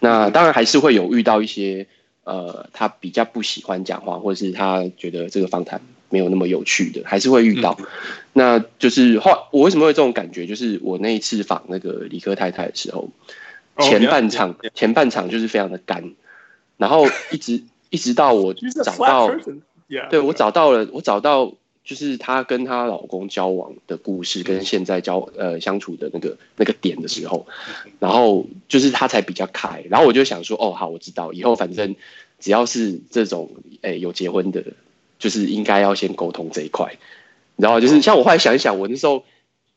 [0.00, 1.86] 那当然还是会有遇到一些，
[2.24, 7.78] 呃，他比较不喜欢讲话，或者是他觉得这个访谈没有那么有趣的，还是会遇到。
[8.34, 10.46] 那就是后我为什么会这种感觉？
[10.46, 13.08] 就是我那一次访那个理科太太的时候，
[13.78, 16.14] 前半场前半场就是非常的干，
[16.76, 17.62] 然后一直。
[17.90, 18.52] 一直到我
[18.84, 19.30] 找到，
[20.10, 21.52] 对，我找到了，我找到
[21.84, 27.46] 就是她跟她老公交往的故事，跟现在交呃相处的那个那个点的时候，
[28.00, 31.94] 然后就是她才比较开，然后我就想说，哦，好，我知道，以后反正
[32.40, 33.48] 只要是这种
[33.82, 34.64] 诶有结婚的，
[35.20, 36.96] 就是应该要先沟通这一块，
[37.54, 39.22] 然后就是像我后来想一想，我那时候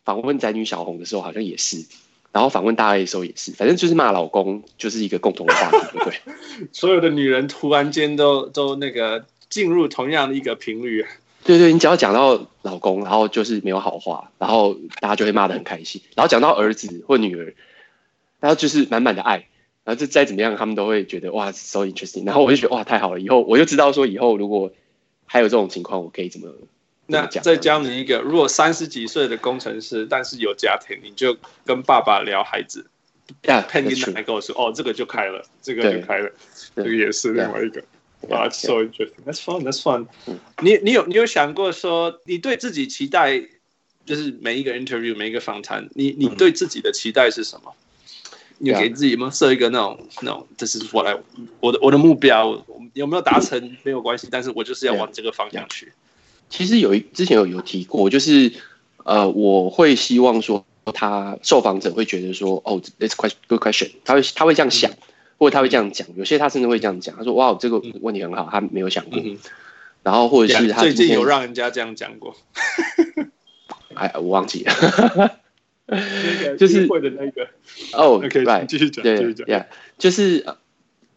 [0.04, 1.86] 访问宅女小红的时候，好像也是。
[2.38, 6.20] 然后访问大 A 的时候也是，反正就是骂老公，就是一个共同的话题，对不对？
[6.72, 11.04] 所有的女人突然间都都那个进入同样的一个频率。
[11.44, 16.00] 对对，你只要讲到老公，然后就是没有好话，然后大家就会骂得很开心。
[16.14, 17.56] 然后讲到儿子或女儿，
[18.40, 19.48] 然后就是满满的爱，
[19.84, 22.24] 然后就再怎么样，他们都会觉得哇，so interesting。
[22.24, 24.72] 然后我就觉得哇，太好了，以后我就知道说以后如果
[25.26, 26.50] 还有这种情况，我可以怎么。
[27.08, 32.86] 那再教你一个，如果三十几岁的工程师，但是有家庭，你就跟爸爸聊孩子。
[33.44, 36.32] Yeah, 佩妮奶奶跟我说，哦，这个就开了，这个就开了，
[36.76, 37.82] 这个也是另外一个。
[38.30, 39.24] 啊，so interesting.
[39.26, 39.64] That's fun.
[39.64, 40.08] That's fun.
[40.62, 43.42] 你你有你有想过说，你对自己期待，
[44.06, 47.74] 就是每一个 interview，每一个访谈，你你对自己的期待是什么？
[48.60, 51.16] 你给自己有没有设一个那种那种，这是我来
[51.60, 55.94] 我的我的目标，有没有达成没有关系，但是我就是要往这个方向去。
[56.50, 58.54] 其实有一之前有有提过，就是
[59.04, 64.92] 呃，我会希望说他受访者会觉得说，哦，it's question good question，他会他会这样想，
[65.38, 69.22] 或者他会这样讲，有些他甚至会这样讲，他说，哇，这个问题很好，他没有想过。
[70.04, 72.36] 然后或者是他最近有让人家这样讲过，
[73.94, 75.38] 哎，我忘记了，
[76.58, 77.48] 就是会的那个。
[77.92, 79.66] 哦，OK，继续讲，继续讲，对，
[79.98, 80.46] 就是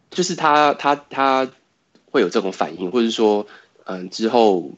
[0.09, 1.49] 就是他他他
[2.09, 3.47] 会有这种反应，或者说
[3.85, 4.71] 嗯之后。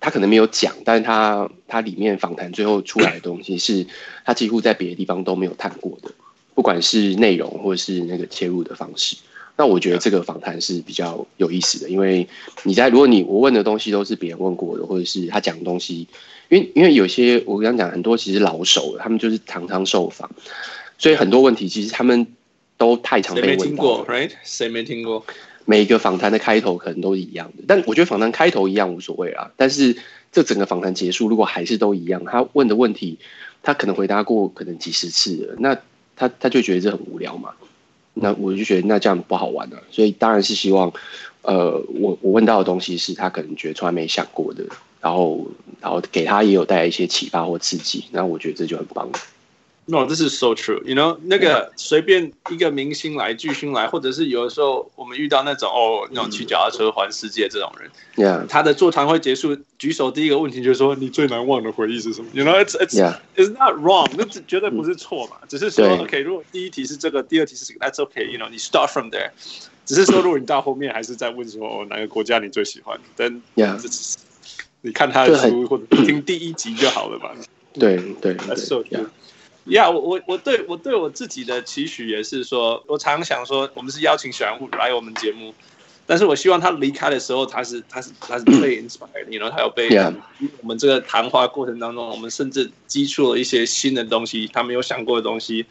[0.00, 3.86] 他可能没有讲，但是他他里面访谈最后出来的东西是
[4.24, 6.10] 他几乎在别的地方都没有谈过的，
[6.54, 9.16] 不管是内容或者是那个切入的方式。
[9.56, 12.28] 那我觉得这个访谈是比较有意思的，因为
[12.62, 16.06] 你在如果你我问的东西都是别人问过的，或者是他讲的东西，
[16.48, 20.30] 因为因为有些我刚刚讲很多其实老手，他们就是常常受访，
[20.96, 22.24] 所以很多问题其实他们
[22.76, 23.64] 都太常被问到。
[23.64, 24.30] 谁没听过？Right？
[24.44, 25.26] 谁没听过？
[25.70, 29.50] 每一个访谈的开头可能都是一样的，但我觉得访谈开头一样无所谓啊。
[29.54, 29.94] 但是
[30.32, 33.18] 这整个访谈结束，如果还是都一样，他问的问题，
[33.62, 35.76] 他可能回答过可能几十次了，那
[36.16, 37.50] 他他就觉得这很无聊嘛。
[38.14, 39.82] 那我就觉得那这样不好玩了。
[39.90, 40.90] 所以当然是希望，
[41.42, 44.64] 呃，我我问到的东西是他可能觉得从来没想过的，
[45.02, 45.46] 然后
[45.82, 49.06] 然后给他也有带来一些启发或刺激，那我觉得这就很棒。
[49.90, 50.82] No, this is so true.
[50.84, 58.46] You know，那个随便一个明星来、巨星来，或者是有的时候我们遇到那种哦，那种骑脚踏车环世界这种人，Yeah.
[58.48, 63.16] 他的座谈会结束，举手第一个问题就是说你最难忘的回忆是什么？You know, it's it's Yeah.
[63.34, 68.30] it's not wrong，那绝对不是错嘛，只是说 OK，如果第一题是这个，第二题是这个，That's OK。
[68.30, 69.30] You know，你 start from there，
[69.86, 73.80] 只是说如果你到后面还是在问说哦哪个国家你最喜欢，Then Yeah.
[74.82, 77.30] 你看他的书或者听第一集就好了嘛。
[77.72, 79.06] 对对，That's so true。
[79.68, 85.54] 呀、yeah，我我我对我对我自己的期许也是说，我常想说，我们是邀请小人物来我们节目，
[86.06, 89.88] 但是我希望他离开的时候，他是他是他 是被 inspired，你 you know，他有被
[90.62, 95.66] 我们这个谈话过程当中，我们甚至激出了一些新的东西，他没有想过的东西，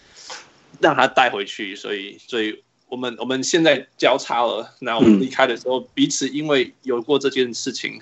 [0.80, 8.00] 让他带回去，所以所以我们我们现在交叉了，那我们离开的时候，彼此因为有过这件事情，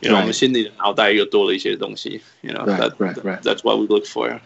[0.00, 2.92] 因为我们心里的脑袋又多了一些东西，you know，that
[3.42, 4.38] that's what we look for。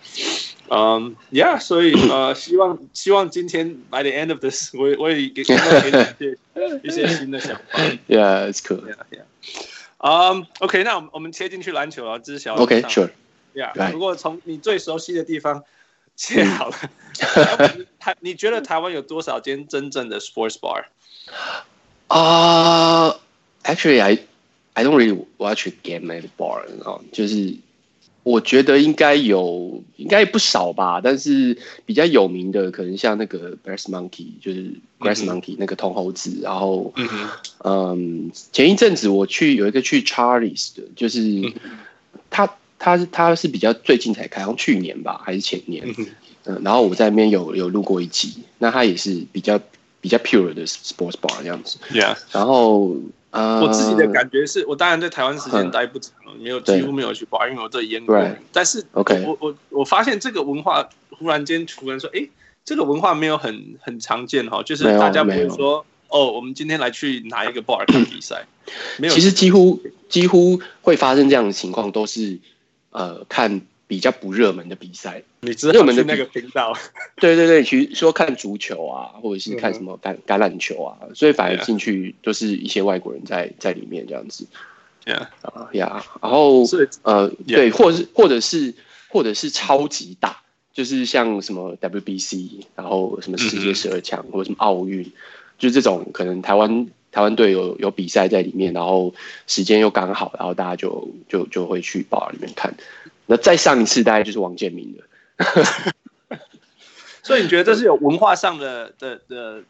[0.70, 5.70] 嗯、um,，Yeah，所以呃，希望希望今天 by the end of this，我我也给给你一
[6.18, 6.38] 些
[6.84, 7.80] 一些新的想法。
[8.08, 9.26] Yeah，it's cool。Yeah，Yeah。
[9.98, 12.56] 嗯，OK，那我们我们切进去篮球啊，知晓。
[12.56, 15.64] OK，Sure。Yeah，如果从你最熟悉的地方
[16.16, 16.76] 切好了，
[18.00, 20.86] 台你觉得台湾有多少间真正的 sports bar？
[22.08, 23.10] 啊、
[23.64, 24.20] uh,，Actually，I
[24.74, 27.58] I don't really watch a game at a bar，哦，就是。
[28.27, 31.01] 我觉得应该有，应该不少吧。
[31.01, 36.41] 但是比较有名的，可能像那个 Brass Monkey，就是 Brass Monkey 那个铜猴子。
[36.43, 36.93] 然后，
[37.62, 41.21] 嗯，前一阵子我去有一个去 Charlie's 的，就是
[42.29, 45.95] 他他他是比较最近才开，好像去年吧，还是前年。
[46.47, 49.61] 嗯，然后我在那边有有录过一集，那他也是比较
[50.01, 51.79] 比较 pure 的 sports bar 这样子。
[51.93, 52.17] Yeah。
[52.33, 52.97] 然后
[53.31, 58.19] 呃，我自己的感觉是我当然在台湾时间待不长了，没有几乎没有去 bar，因为我这里阉过。
[58.53, 62.29] 但是，OK，我我我发现这个文化忽然间突然说，哎，
[62.65, 68.47] 这个文化没有很很常见哈，就是大家不会说，哦，我们今天来去拿一个 bar 看比赛，
[68.99, 69.15] 没有。
[69.15, 72.39] 其实几乎几乎会发生这样的情况，都是
[72.91, 73.61] 呃看。
[73.88, 76.77] 比较不热门的比赛，你知道热门的那个频道，
[77.16, 84.46] 对对对，其实说看足球啊，或者是看什么橄橄榄球啊，所以反而进去都是一些外国人在在里面这样子。
[85.05, 86.64] 呀啊呀，然后
[87.03, 88.75] 呃对，或者是或者是
[89.09, 95.12] 或者是超级大，就是像什么 WBC，然后什么世界十二强或者什么奥运，
[95.61, 99.14] 就这种可能台湾台湾队有有比赛在里面，然后
[99.46, 102.75] 时间又刚好，然后大家就就就会去 bar 里面看。
[103.27, 105.03] 那再上一次大概就是王建民的，
[107.23, 109.65] 所以你觉得这是有文化上的的的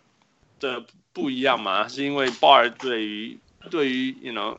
[0.60, 1.88] 的不一样吗？
[1.88, 3.38] 是因为 bar 对于
[3.70, 4.58] 对于 you know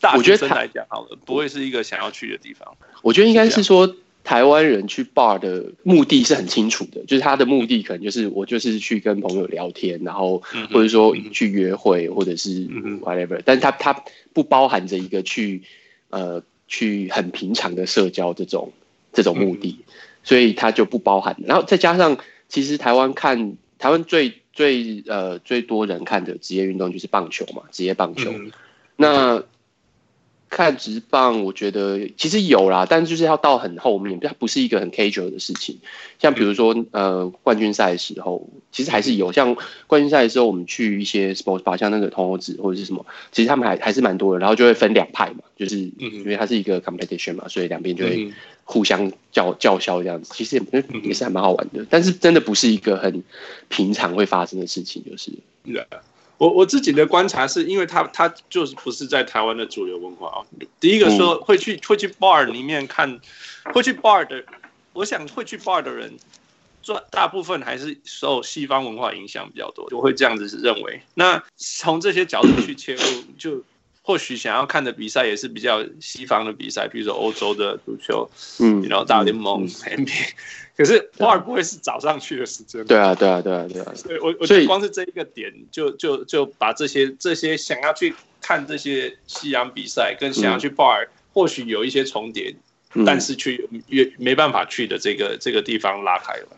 [0.00, 2.76] 大学生来讲好了，不会是一个想要去的地方。
[3.00, 12.68] 我觉得应该是说台湾人去 bar 的目的是很清楚的，就是他的目的可能就是我就是去跟朋友聊天，然后或者说去约会，或者是
[13.00, 14.04] whatever，但是他他
[14.34, 15.62] 不包含着一个去
[16.10, 16.42] 呃。
[16.70, 18.72] 去很平常的社交这种
[19.12, 19.84] 这种目的，
[20.22, 21.36] 所以它就不包含。
[21.44, 22.16] 然后再加上，
[22.48, 28.32] 其实台湾看台湾最最呃最多人看的职业运动就是棒球嘛，职业棒球。
[28.96, 29.42] 那
[30.50, 35.78] 看直棒，我觉得其实有啦，但是就是要到很后面，它不是一个很 casual 的事情。
[36.18, 39.30] 像比如说，呃，冠军赛的时候，其实还是有。
[39.30, 44.40] 像冠军赛的时候，我们去一些 sports bar，像那个铜锣子或者是什么，其实他们还还是蛮多的。
[44.40, 48.32] 然后就会分两派嘛，就是因为它是一个 competition 嘛，所以两边就会
[48.64, 50.32] 互相叫叫嚣这样子。
[50.34, 53.22] 其实也也是还蛮好玩的，但是真的不是一个很
[53.68, 55.30] 平常会发生的事情，就是。
[56.40, 60.40] 我我自己的观察是，因为他他就是不是在台湾的主流文化啊。
[60.80, 63.20] 第一个说会去会去 bar 里面看，
[63.74, 64.42] 会去 bar 的，
[64.94, 66.16] 我想会去 bar 的人，
[66.80, 71.02] 做大部分还是受西方文化影响比较多，我会这样子认为。
[71.12, 73.02] 那从这些角度去切入，
[73.36, 73.62] 就。
[74.10, 80.30] 或许想要看的比赛也是比较西方的比赛，比如说欧洲的足球，嗯，然后大联盟 NBA，
[80.76, 82.84] 可是 bar 不会是早上去的时间。
[82.86, 83.92] 对啊，对啊，对啊，对啊。
[83.94, 92.52] 所以我我觉得光是这一个点，就就就把这些这些想要去看这些西洋比赛，跟想要去 bar，或许有一些重叠，
[93.06, 96.48] 但是去也没办法去的这个这个地方拉开了。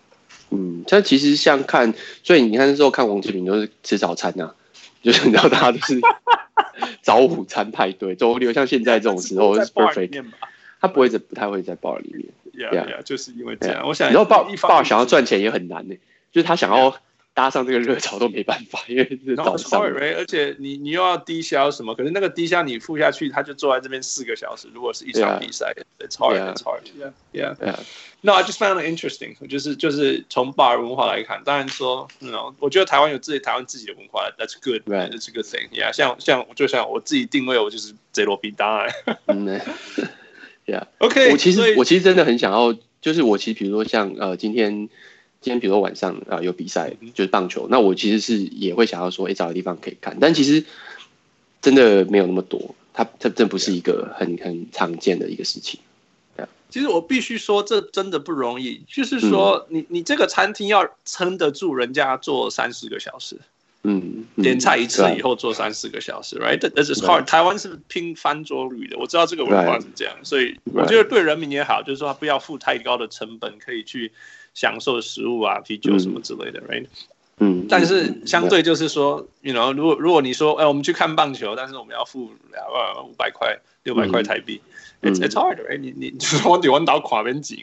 [0.49, 4.55] 嗯，但其实像看，所以你看那时候看王志平都是吃早餐呐，
[5.03, 6.01] 就是你知道大家都是。
[7.03, 10.25] 早午餐派对，周六像现在这种时候是 perfect，
[10.81, 12.27] 他不会在，不太会在 bar 里面。
[12.55, 13.87] Yeah, yeah, 就是因为这样。
[13.87, 15.95] 我想，然后 bar bar 想要赚钱也很难呢，
[16.31, 16.97] 就是他想要。
[17.35, 19.81] 搭上这个热潮都没办法， 因为是早上。
[19.81, 21.95] 而且你你又要低消什么？
[21.95, 24.69] 可是那个低消你付下去，他就坐在这边四个小时。
[24.75, 26.83] 如果是一场比赛，It's hard, it's hard.
[27.33, 27.79] Yeah, yeah.
[28.21, 29.35] No, I just found it interesting.
[29.49, 35.11] 就是就是从 bar 文化来看，当然说，no，我觉得台湾有自己台湾自己的文化，That's good, right?
[35.11, 35.71] That's a good thing.
[35.71, 38.95] Yeah，像像就像我自己定位，我就是贼螺必当然。
[39.27, 39.61] 嗯，
[40.67, 40.85] Yeah.
[40.99, 44.91] OK，我其实我其实真的很想要，就是我其实比如说像呃今天。
[45.43, 50.65] 今天比如说晚上啊有比赛，就是棒球，那我其实是也会想要说，哎，找个地方可以看，但其实
[51.61, 55.81] 真的没有那么多，它它真不是一个很很常见的一个事情。
[56.71, 63.37] 其实我必须说，这真的不容易，就是说你，你你这个餐厅要撑得住人家做三四个小时，
[63.83, 67.27] 嗯，点菜一次以后做三四个小时，right？This is hard。
[67.27, 74.13] 台湾是拼翻桌率的，我知道这个文化是这样，所以我觉得对人民也好，就是说他不要付太高的成本，可以去。
[74.55, 76.87] 享受食物啊，啤酒什么之类的，right？
[77.39, 84.61] 嗯，但是相对就是说，you know，如果如果你说，哎，我们去看棒球，但是我们要付两万五百块、六百块台币
[85.01, 85.79] ，it's it's hard，right？
[85.79, 87.59] 你你我得弯倒垮边颈。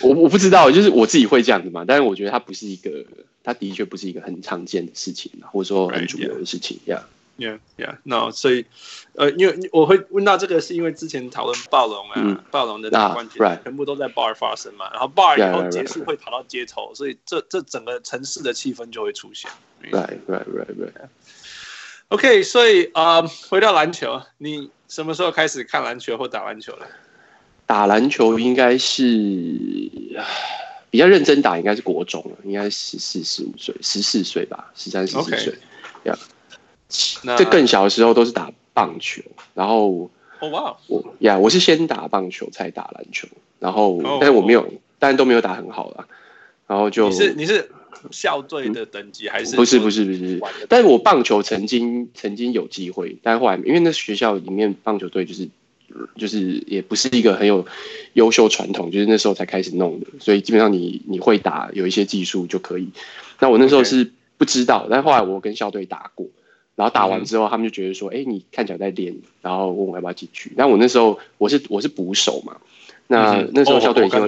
[0.00, 3.04] 我我不知道，就是我自己会这样子嘛，但是我觉得它不是一个，
[3.44, 6.98] 它的确不是一个很常见的事情，或者说很主流的事情，呀。
[6.98, 8.64] Yeah, yeah, yeah, no，所以，
[9.14, 19.50] 呃，因为我会问到这个，是因为之前讨论暴龙啊，暴龙的大关节全部都在 bar 发生嘛，然后 bar 以后结束会跑到街头，所以这这整个城市的气氛就会出现。
[19.90, 21.08] Right, right, right, right.
[22.08, 26.86] OK，所以啊，回到篮球，你什么时候开始看篮球或打篮球了？
[27.66, 29.08] 打篮球应该是
[30.90, 35.58] 比较认真打，应该是国中了，应该十四、十五岁，十四岁吧，十三、十四岁。
[36.04, 36.18] Yeah.
[37.36, 39.22] 这更小的时候都是打棒球，
[39.54, 43.28] 然后哦哇，我呀，我是先打棒球才打篮球，
[43.58, 46.06] 然后但是我没有，但都没有打很好了，
[46.66, 47.70] 然后就你是你是
[48.10, 50.40] 校队的等级还是不是不是不是？
[50.68, 55.48] 但是我棒球曾经曾经有机会，但后来因为那学校里面棒球队就是
[56.16, 57.64] 就是也不是一个很有
[58.14, 62.88] 优秀传统，就是那时候才开始弄的，所以基本上你你会打有一些技术就可以。
[63.38, 66.26] 那我那时候是不知道，但后来我跟校队打过。
[66.74, 70.52] 然后打完之后，他们就觉得说：“哎，你看起来在练。”然后问我要不要进去。
[70.56, 72.56] 那我那时候我是我是捕手嘛。
[73.08, 74.26] 那那时候校队已经有，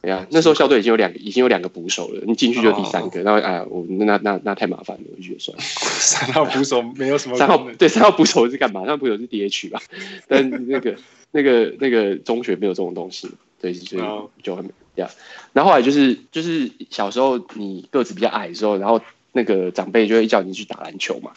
[0.00, 2.22] 哎呀，那时候校队已经有两个已经有两个捕手了。
[2.26, 3.22] 你进去就第三个。
[3.22, 5.62] 然后哎，我那那那太麻烦了，我就觉得算了。
[5.62, 7.36] 三号捕手没有什么。
[7.36, 8.80] 三号对三号捕手是干嘛？
[8.80, 9.80] 三号捕手是 DH 吧？
[10.26, 10.96] 但那个
[11.30, 13.30] 那个那个中学没有这种东西，
[13.60, 15.10] 对，所以就很这样。
[15.52, 21.30] 然后后来就是就是小时候你个子比较矮的时候，然后那个长辈就会叫你去打篮球嘛。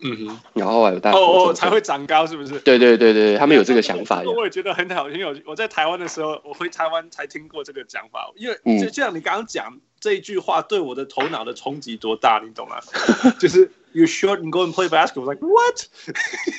[0.00, 1.18] 嗯哼，然后还有大哦
[1.48, 2.58] 哦才会长高，是不是？
[2.60, 4.22] 对对对对，他们有这个想法。
[4.22, 5.34] 我也觉得很好，很有。
[5.46, 12.76] 我在台湾的时候，我回台湾才听过这个讲法，因为就像你刚刚讲这一句话，对我的头脑的冲击多大，你懂吗？
[13.38, 15.86] 就是 You short and go and play basketball, like what?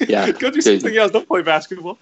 [0.08, 1.98] Yeah, go do something else, don't play basketball.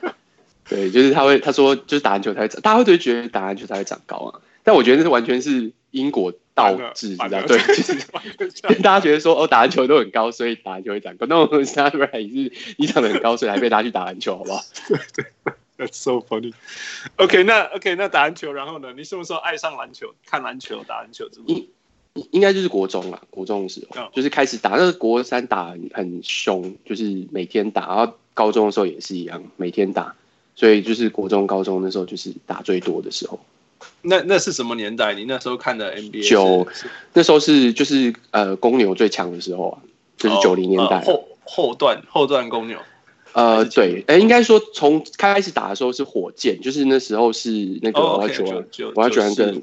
[0.68, 4.40] 对，就是他会他说就是打篮球才会长，大家会觉得打篮球才会长高啊。
[4.62, 7.58] 但我觉得那是完全是因果倒置，对？
[7.76, 7.94] 就是
[8.82, 11.26] 大家觉得说哦，打篮球都很高，所以打篮球会长高。
[11.26, 14.60] 那我当然是你长得很高，所以还被拉去打篮球，好不好？
[14.88, 16.52] 对对，That's so funny。
[17.16, 18.92] OK，那 OK，那打篮球，然后呢？
[18.96, 20.12] 你什么时候爱上篮球？
[20.26, 21.68] 看篮球、打篮球，应
[22.32, 24.70] 应该就是国中啦，国中的时候就是开始打。
[24.70, 27.86] 那个国三打很凶，就是每天打。
[27.86, 30.14] 然后高中的时候也是一样，每天打。
[30.56, 33.38] 所以就是国中、高中那时候就是打最多的时候。
[34.02, 35.14] 那那是什么年代？
[35.14, 36.28] 你那时候看的 NBA？
[36.28, 36.66] 九
[37.12, 39.78] 那时候是就是呃公牛最强的时候啊，
[40.16, 42.78] 就是九零年代、哦呃、后后段后段公牛。
[43.32, 47.50] 呃，对，哎、欸，应该说从开始打的时候是火箭，就是那时候是
[47.82, 49.62] 那个我要主人，我要主人跟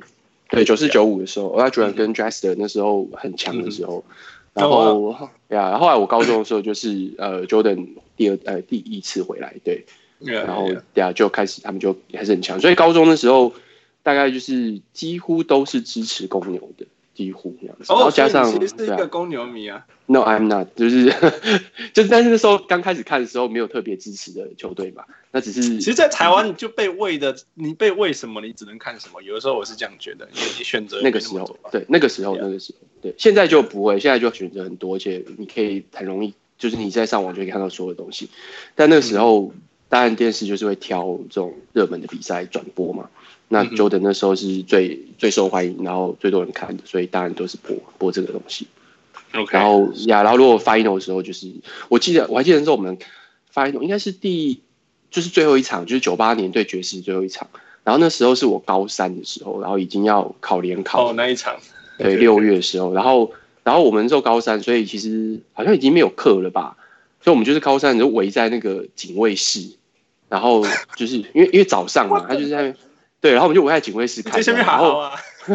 [0.49, 4.05] 对九四九五的时候，我要主人跟 Drexler 那时候很强的时候，
[4.53, 5.11] 嗯、然后
[5.49, 9.86] 呀，然后后来我高中的时候就是呃 Jordan 第二呃第一次回来，对，
[10.20, 13.51] 然后呀就开始他们就还是很强，所以高中的时候。
[14.05, 16.85] 大概就是几乎都是支持公牛的，
[17.15, 17.85] 几乎这样子。
[17.91, 19.83] 然后加上，其实是一个公牛迷啊。
[20.05, 21.05] No，I'm not，就是
[21.91, 25.07] 就是，但是那时候刚开始看的时候，没有特别支持的球队吧。
[25.31, 29.23] 那只是，其实，在台湾你就被喂的，你被喂什么，你只能看什么。
[29.23, 38.29] 有的时候我是这样觉得，因为你选择那个时候，对，那个时候，那个时候，对，现在就不会，现在就选择很多，而且你可以很容易，就是你在上网就可以看到所有东西。
[38.75, 39.51] 但那个时候，
[39.89, 43.09] 当然电视就是会挑这种热门的比赛转播嘛。
[43.47, 48.67] 那 Jordan 那时候是最最受欢迎，然后最多人看的，所以当然都是播播这个东西。
[49.33, 49.53] Okay.
[49.53, 51.51] 然后呀，然后如果 Final 的时候，就是
[51.89, 52.97] 我记得我还记得那时候我们
[53.53, 54.61] Final 应该是第
[55.11, 57.47] 就是最后一场，就是九八年对爵士最后一场。
[57.83, 61.09] 然后那时候是我高三的时候，然后已经要考联考。
[61.09, 61.55] 哦，那一场。
[61.99, 63.31] 对，六月的时候，然后
[63.63, 66.75] 然后我们那时候高三，所以其实好像已经没有课了吧？
[67.26, 69.76] 所以我们就是高三就围在那个警卫室，
[70.30, 70.63] 然后
[70.95, 72.73] 就是因为因为早上嘛，他就是在。
[73.21, 75.09] 对，然后我们就围在警卫室看，然后，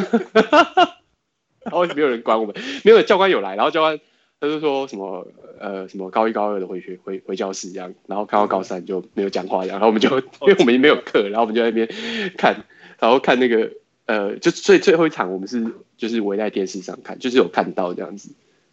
[1.62, 2.52] 然后没有人管我们，
[2.82, 4.00] 没有教官有来，然后教官
[4.40, 5.24] 他就说什么
[5.60, 11.88] 呃什么高一高二的回学回回教室这样，然后看到高三就没有讲话这样，然后我们就 因为我们没有课，然后我们就在那边
[12.36, 12.64] 看，
[12.98, 13.70] 然后看那个
[14.06, 15.64] 呃就最最后一场我们是
[15.96, 18.30] 就是围在电视上看，就是有看到这样子，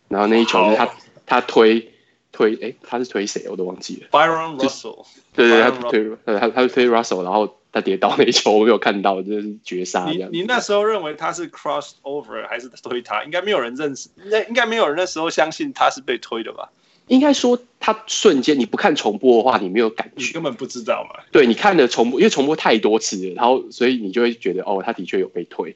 [0.08, 0.89] 然后那一球是他
[1.28, 1.91] 他推
[2.38, 7.58] 推哎他是推谁我都忘记了，Byron Russell，对对他推呃他他是推 Russell，然后。
[7.70, 10.30] 他跌倒那一球我没有看到，这是绝杀这样。
[10.32, 13.24] 你你那时候认为他是 cross over 还是推他？
[13.24, 16.70] 应该没有人认识，应该应该没有人那时候相信他是被推的吧？
[17.08, 21.22] 应该说他瞬间你不看重播的话，你没有感觉，你根本不知道嘛。
[21.32, 25.76] 对，你看了重播，因为重播太多次了，然后所以你就会觉得哦，他的确有被推。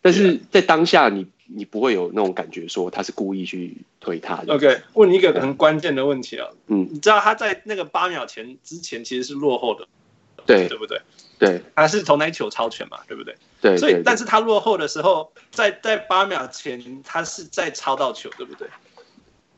[0.00, 4.54] 但是在当下你，你你不会有那种感觉，说他是故意去推他的。
[4.54, 9.86] OK，问你一个很关键的问题啊，嗯，你知道他在那个八秒前之前其实是落后的，
[10.46, 11.00] 对对不对？
[11.38, 13.36] 对，他是投那一球超前嘛，对不对？
[13.60, 18.68] 对，所以但是他落后的时候，在在八秒前，他是在抄到球，对不对？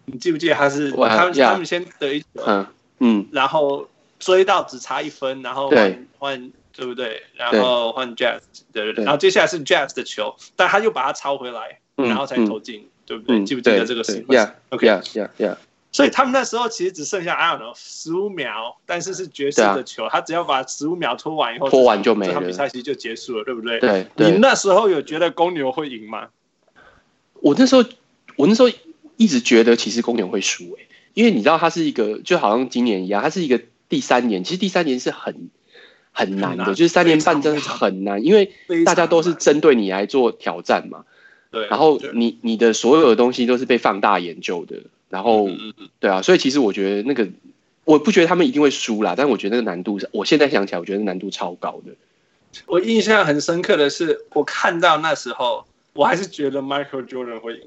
[0.07, 2.67] 你记不记得他是他们他们先得一球，嗯
[3.01, 3.89] 嗯，然后
[4.19, 7.23] 追到只差一分，然后换换对不对？
[7.35, 8.41] 然后换 Jazz，
[8.73, 13.45] 对对对，然后接下来是 Jazz 的球，但他又把它抄回来，然后才投进，对不对？
[13.45, 15.57] 记不记得这个事情？Yeah，OK，Yeah，Yeah。
[15.93, 23.79] 所以他们那时候其实只剩下 I don't know 十五秒，但是是爵士的球，啊、他只要把十五秒拖完以后，拖完就没了，这场比赛其实就结束了，对不对？
[23.79, 24.07] 对。
[24.17, 26.27] 对你那时候有觉得公牛会赢吗？
[27.35, 27.85] 我那时候，
[28.35, 28.69] 我那时候
[29.17, 35.49] 一直觉得其实公牛会输诶、欸，因为你知道他是一个，就好像今年一样，他是一个第三年，其实第三年是很
[36.11, 38.53] 很难的，难就是三年半真的是很难，因为
[38.85, 41.05] 大家都是针对你来做挑战嘛。
[41.55, 44.77] 对，然后你你的所有的东西都是被放大研究的，
[45.09, 45.49] 然后
[46.01, 47.29] 对啊，所以其实我觉得那个
[47.85, 51.93] 我不觉得他们一定会输啦，但我觉得那个难度是，我现在想起来，我觉得难度超高的。
[52.67, 57.61] 我印象很深刻的是，我看到那时候，我还是觉得 Michael Jordan 会赢。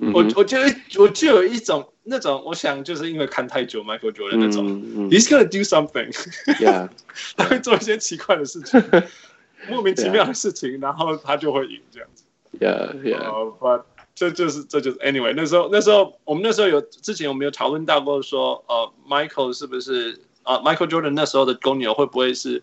[0.00, 6.88] 嗯、我我觉得我就有一种那种，我想就是因为看太久 Michael Jordan 那种、嗯嗯、，He's gonna do something，Yeah.
[7.36, 8.82] 他会做一些奇怪的事情，
[9.70, 12.23] 莫名其妙的事情，然后他就会赢这样子。
[12.60, 13.56] Yeah, yeah.
[13.58, 13.82] But
[14.14, 22.62] 这就是这就是 Anyway，那时候那时候我们那时候有之前我们有讨论到过说，呃，Michael 是不是啊、呃、Michael Jordan 那时候的公牛会不会是？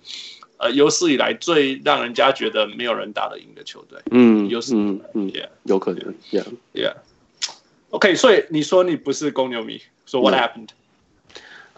[0.64, 6.94] 呃，有史以来最让人家觉得没有人打得赢的球队，嗯，有史嗯嗯，yeah, 有可能，yeah yeah。
[7.90, 10.68] OK，所以你说你不是公牛迷，说、so、What happened？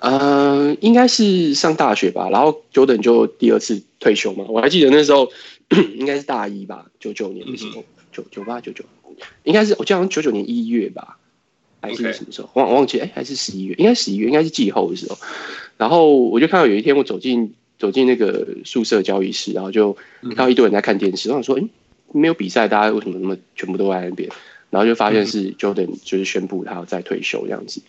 [0.02, 5.32] 呃，应该是上大学吧，然后 Jordan 就第二次退休嘛，我还记得那时候
[5.96, 8.86] 应该是大一吧，九九年的时候，九九八九九，
[9.44, 11.18] 应该是我记得好像九九年一月吧，
[11.82, 12.50] 还是什么时候？
[12.54, 13.76] 忘.忘记，哎，还是十一月？
[13.78, 15.18] 应该十一月，应该是季后的时候。
[15.78, 17.54] 然后我就看到有一天我走进。
[17.80, 19.92] 走进那个宿舍交易室，然后就
[20.22, 21.28] 看到一堆人在看电视。
[21.28, 21.64] 然后说：“哎，
[22.14, 24.30] 没有比赛，大家为什么那么全部都在那边？”
[24.70, 27.82] 然后就发现是 Jordan 就是宣布他要再退休这样子。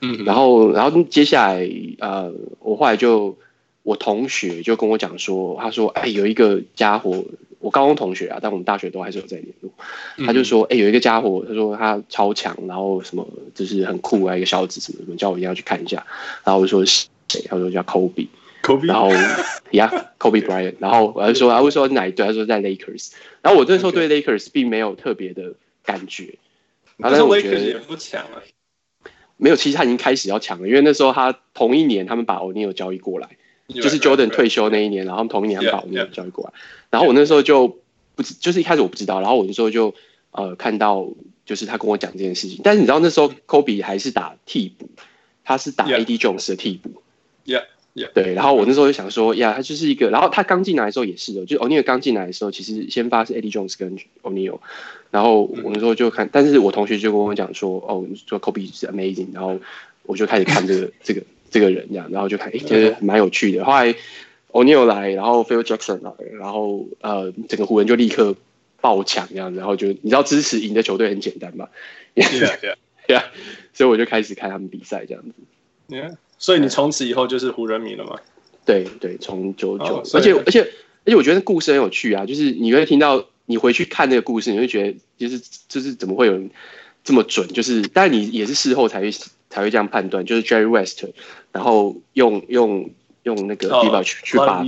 [0.00, 1.68] 嗯，然后然后接下来
[1.98, 3.36] 呃，我后来就
[3.82, 7.24] 我同学就跟我讲说，他说：“哎，有一个家伙，
[7.58, 9.72] 我高中同学啊，但我们大学都还是有在联络。
[10.26, 16.06] 他就说：哎，有一个家伙，他说他超强，然后什么就是很酷啊，一个小子什么什么，叫我一定要去看一下。
[16.44, 17.42] 然后我就说是谁？
[17.48, 18.28] 他说叫 Kobe。”
[18.62, 18.86] Kobe?
[18.86, 19.10] 然后，
[19.72, 20.76] Yeah，Kobe Bryant。
[20.78, 22.24] 然后我就说，他会说哪一队？
[22.24, 23.10] 他说在 Lakers。
[23.40, 25.54] 然后我那时候对 Lakers 并没有特别的
[25.84, 26.38] 感觉。
[26.96, 28.40] 然后但是我觉得也不强了。
[29.36, 33.30] 没有，其实他已经开始要强了，因为那时候他同一年他们把 O'Neal 交易过来，
[33.72, 36.52] 就是 Jordan 退休那一年，然后同一年把 O'Neal 交易过来。
[36.90, 37.78] 然后我那时候就
[38.14, 39.94] 不知，就是一开始我不知道，然后我那时候就
[40.30, 41.08] 呃看到，
[41.46, 42.60] 就是他跟我讲这件事情。
[42.62, 44.88] 但是你知道那时候 Kobe 还是打替补，
[45.44, 47.02] 他是打 AD Jones 的替补。
[47.46, 47.64] Yeah.
[47.94, 48.10] Yeah.
[48.14, 54.60] 对，然后我那时候就想说，呀，他就是一个，然后他刚进来的时候也是的，就 O'Neal 刚进来的时候，其实先发是 Eddie Jones 跟 O'Neal，
[55.10, 59.60] 然后我那时候就看，但是我同学就跟我讲说，哦，说 Kobe 是 amazing，然后
[60.04, 61.22] 我就开始看这个 这个
[61.52, 63.64] 这个人这样，然后就看，哎，觉得蛮有趣的。
[63.64, 63.94] 后来
[64.50, 68.34] O'Neal 来，然后 Phil Jackson 来，然后呃，整个湖人就立刻
[68.80, 71.68] 爆强这样子，然后就你知道支持赢的球队很简单嘛
[72.16, 72.74] ，Yeah Yeah
[73.06, 73.22] Yeah，
[73.72, 75.30] 所以我就开始看他们比赛这样子
[75.88, 76.16] ，Yeah。
[76.38, 78.18] 所以你从此以后就是湖人迷了吗？
[78.64, 80.60] 对对，从九九，而且而且
[81.04, 86.50] 而且我觉得故事很有趣啊，就是你会听到你回去看那个故事，你会觉得就是就是怎么会有人
[87.04, 87.46] 这么准？
[87.48, 89.10] 就是，但你也是事后才会
[89.52, 91.04] 才会这样判断，就是 Jerry West，
[91.52, 92.90] 然后用用
[93.22, 94.64] 用那个 Divac 去去把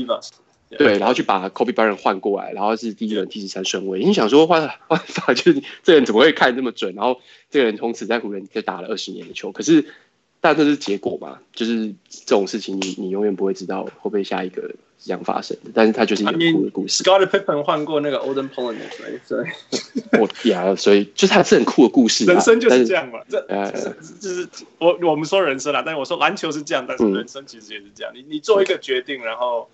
[0.76, 4.04] 对，然后去把 Kobe Bryant 换过来，然后是第一轮第十三顺位。
[4.04, 6.94] 你想说换换法，就是这人怎么会看这么准？
[6.94, 7.20] 然后
[7.50, 9.86] 这个人从此在湖人就打了二十年的球，可是。
[10.46, 11.38] 但这是结果嘛？
[11.54, 14.74] 就是这种事情你，你你永远不会知道会不会下一个是
[15.04, 15.70] 这样发生的。
[15.74, 17.04] 但是他就是一个酷的故事。
[17.04, 19.48] Scottie Pippen 换过那个 Olden 所以
[20.18, 22.24] 我呀，所以就是它是很酷的故事。
[22.24, 23.20] 人生就是这样嘛？
[23.28, 23.70] 这呃，
[24.20, 24.48] 就是
[24.78, 28.12] 我我们说人生啦，但是我说篮球是这样，但是人生其实也是这样。
[28.14, 29.68] 嗯、你你做一个决定，然后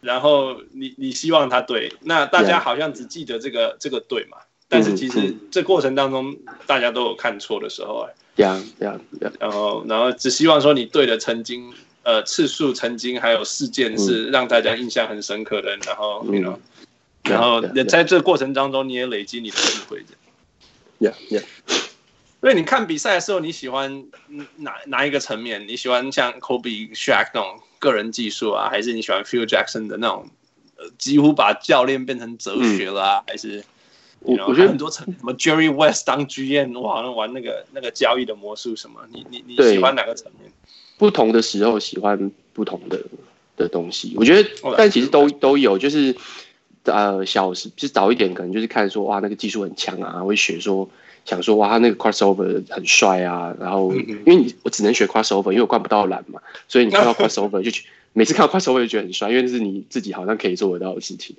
[0.00, 4.38] 然后你你希望他对，那大家好像只记得这个.这个对嘛？
[4.68, 6.36] 但是其实这过程当中，
[6.66, 8.14] 大家都有看错的时候哎。
[8.36, 9.00] 这样这样，
[9.40, 11.72] 然后然后只希望说你对的曾经
[12.08, 16.24] 呃次数曾经还有事件是让大家印象很深刻的，然后
[17.22, 21.06] 然后在这个过程当中你也累积你的智慧的。
[21.06, 21.44] Yeah yeah。
[22.40, 24.06] 所以你看比赛的时候，你喜欢
[24.56, 25.68] 哪哪一个层面？
[25.68, 30.30] 你喜欢像 Kobe、Shaq 那种个人技术啊，还是你喜欢 Phil Jackson 的那种
[30.78, 33.62] 呃几乎把教练变成哲学了啊，还是？
[34.20, 40.50] 我我觉得很多层，什么 Jerry West 当 GM，我好像玩那个那个交易的魔术什么，你你你喜欢哪个层面？
[40.98, 43.00] 不同的时候喜欢不同的
[43.56, 46.14] 的东西，我觉得，但其实都都有，就是
[46.84, 50.88] 呃小时就早一点，可能就是看说哇那个技术很强啊，会学说
[51.24, 61.36] 想说哇他那个 crossover 很帅啊，然后因为你我只能学 crossover，因为我灌不到篮嘛，所以你看到 crossover 就去每次看到 crossover 就觉得很帅，因为这是你自己好像可以做得到的事情。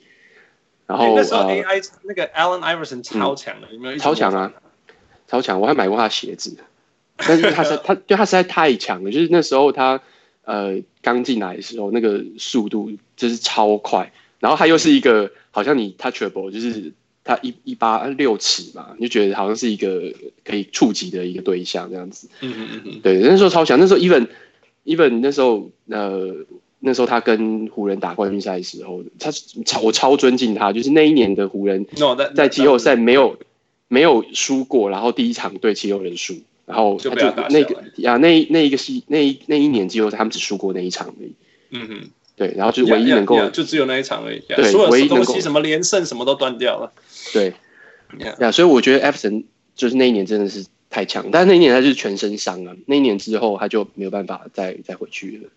[0.88, 3.98] 然后那时候 AI、呃、那个 Allen Iverson 超强的，有没有？
[3.98, 4.52] 超强啊，
[5.28, 5.62] 超强！
[5.62, 6.58] 我还买过他鞋子，
[7.28, 9.12] 但是他是 他，对他实在太强了。
[9.12, 10.02] 就是那时候他
[10.46, 14.12] 呃刚进来的时候，那个速度就是超快。
[14.40, 16.92] 然后他又是一个好像你 touchable，就是
[17.24, 20.14] 他一一八六尺嘛，你就觉得好像是一个
[20.44, 22.30] 可以触及的一个对象这样子。
[22.42, 23.80] 嗯嗯嗯，对，那时候超强。
[23.80, 24.28] 那时候 even
[24.86, 26.36] even 那时候呃。
[26.82, 29.30] 那时候他跟湖人打冠军赛的时候，他
[29.66, 31.86] 超我超尊敬他，就是那一年的湖人，
[32.34, 33.38] 在季后赛没有
[33.90, 36.36] 没有输过，然后第一场对七六人输，
[36.70, 41.34] 然后他就那个呀，那那一个系那一那一年季后赛他们只输过那一场而已。
[41.72, 44.40] 嗯哼，对，然后就唯一能够就只有那一场而已。
[44.48, 46.94] 对，唯一东西什么连胜什么都断掉了。
[47.34, 47.56] 对，
[48.40, 49.44] 呀，所以我觉得艾弗森
[49.74, 55.50] 就是那一年真的是太强，但是那一年他就是全身伤了，那一年之后他就没有办法再再回去了。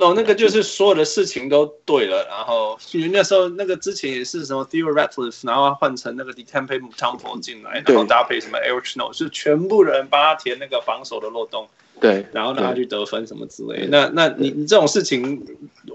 [0.00, 11.68] 哦，那个就是所有的事情都对了，然后因为那时候那个之前也是什么 Theo Ratliff，然后换成那个 Dikembe Mutombo 进来，然后搭配什么 Eric Snow，是全部人帮他填那个防守的漏洞，
[12.00, 13.88] 对，然后让他去得分什么之类的。
[13.88, 15.44] 那那你你这种事情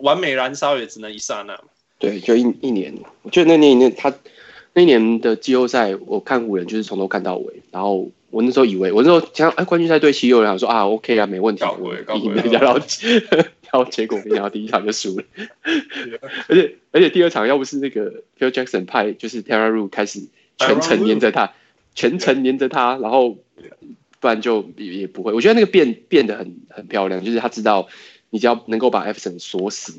[0.01, 1.63] 完美燃烧也只能一刹那嘛。
[1.99, 4.11] 对，就一一年，我觉得那年那他
[4.73, 11.63] 那一年的季后赛，我看湖人就是从头看到尾，然后我那时候以为我那时候想哎冠军赛对七六人，我说啊 OK 啊没问题，
[12.15, 12.59] 赢人家。
[12.59, 12.79] 然后
[13.89, 15.25] 结果没想到第一场就输了，
[16.47, 21.53] 而且而且第二场要不是那个 Phil Jackson 派就是 Tyronn Lue 开始全程黏着他，
[21.95, 23.37] 全程黏着他，然后
[24.19, 25.33] 不然就也也不会。
[25.33, 27.87] 我觉得那个变变得很很漂亮，就是他知道
[28.29, 29.93] 你只要能够把 Iverson 锁死，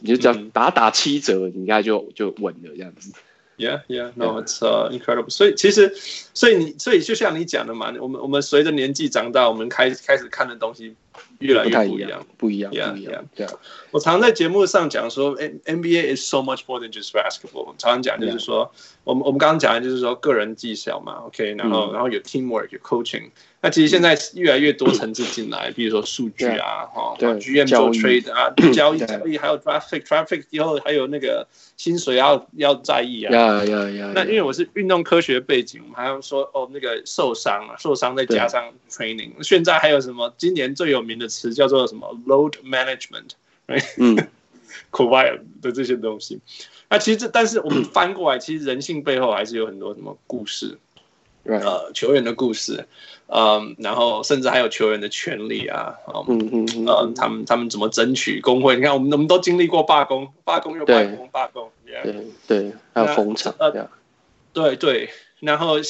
[0.00, 3.12] 你就只要打打七折，你应该就就稳了这样子。
[3.58, 4.58] Yeah, yeah, no, it's
[4.90, 5.30] incredible.
[5.30, 5.90] 所以其实，
[6.34, 10.94] 所以你，所以就像你讲的嘛，我们我们随着年纪长大，我们开开始看的东西
[11.40, 13.24] 越来越不一样，不一样不一样。
[13.34, 13.52] 对啊，
[13.96, 17.62] 我常在节目上讲说，N NBA is so much more than just basketball。
[17.62, 18.70] 我们常常讲就是说，
[19.04, 23.30] 我们我们刚刚讲的就是说个人技巧嘛，OK，然后然后有 teamwork，有 coaching。
[23.62, 33.34] 那其实现在越来越多层次进来，比如说数据啊，哈，GM 做 trade 啊，交易 交易，还有 traffic，traffic 以后还有那个薪水要要在意啊。
[33.34, 34.12] 呀呀呀！
[34.14, 40.34] 那因为我是运动科学背景，我们还要说哦，那个受伤啊，受伤再加上 training，现在还有什么？
[40.36, 43.30] 今年最有名的词叫做什么？load management，
[43.98, 44.16] 嗯，
[44.90, 46.40] Kawhi 的这些东西。
[46.88, 50.78] 那其实这，但是我们翻过来，其实人性背后还是有很多什么故事，
[51.44, 52.86] 呃，球员的故事。
[53.28, 55.92] 嗯，然后甚至还有球员的权利啊，
[56.28, 58.76] 嗯嗯嗯，呃，他们他们怎么争取工会？
[58.76, 61.68] 你看，我们我们都经历过罢工，罢工又罢工，罢工，
[62.04, 63.88] 对对，还有封场，呃，
[64.52, 65.10] 对对，
[65.40, 65.80] 然后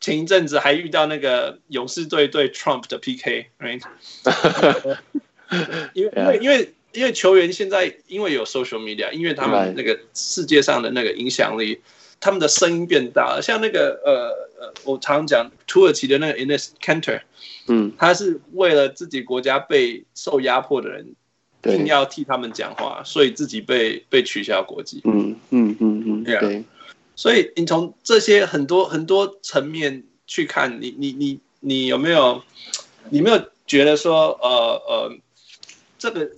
[0.00, 3.80] 前一阵子还遇到那个勇士队对 Trump 的 PK，right？
[5.94, 6.74] 因为因为因为因为
[7.12, 11.80] 球员现在因为有 social media，因为他们那个世界上的那个影响力。
[12.24, 14.30] 他们的声音变大了，像那个呃
[14.60, 17.20] 呃，我常讲土耳其的那个 Ines Kanter，
[17.66, 21.16] 嗯，他是为了自己国家被受压迫的人，
[21.64, 25.00] 硬要替他们讲话，所以自己被被取消国籍。
[25.02, 26.64] 嗯嗯嗯嗯，对。
[27.16, 32.40] 所以你从这些很多很多层面去看，你你你你有没有，
[33.10, 35.16] 你没有觉得说呃呃，
[36.02, 36.30] 这个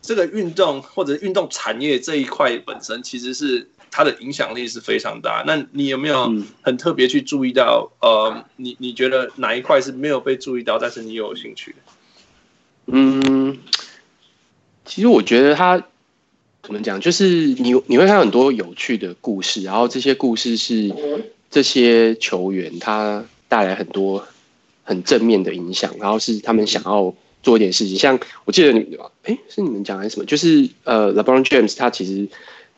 [0.00, 3.68] 这个运动或者运动产业这一块本身其实是。
[3.88, 5.42] 它的影响力是非常大。
[5.46, 6.30] 那你有没有
[6.60, 7.90] 很特别去注意到？
[8.00, 11.76] 嗯、呃，你你觉得哪一块是没有被注意到，但是你有兴趣的？
[12.88, 13.56] 嗯，
[14.84, 15.82] 其实我觉得它
[16.62, 17.24] 怎么讲，就是
[17.54, 20.92] 你你会看到很多有趣的故事，然后这些故事是
[21.48, 24.26] 这些球员他带来很多
[24.84, 27.14] 很正面的影响，然后是他们想要
[27.46, 27.96] 做一点事情。
[27.96, 30.26] 像我记得你，哎、欸，是你们讲还是什么？
[30.26, 32.26] 就是呃，LeBron James 他其实。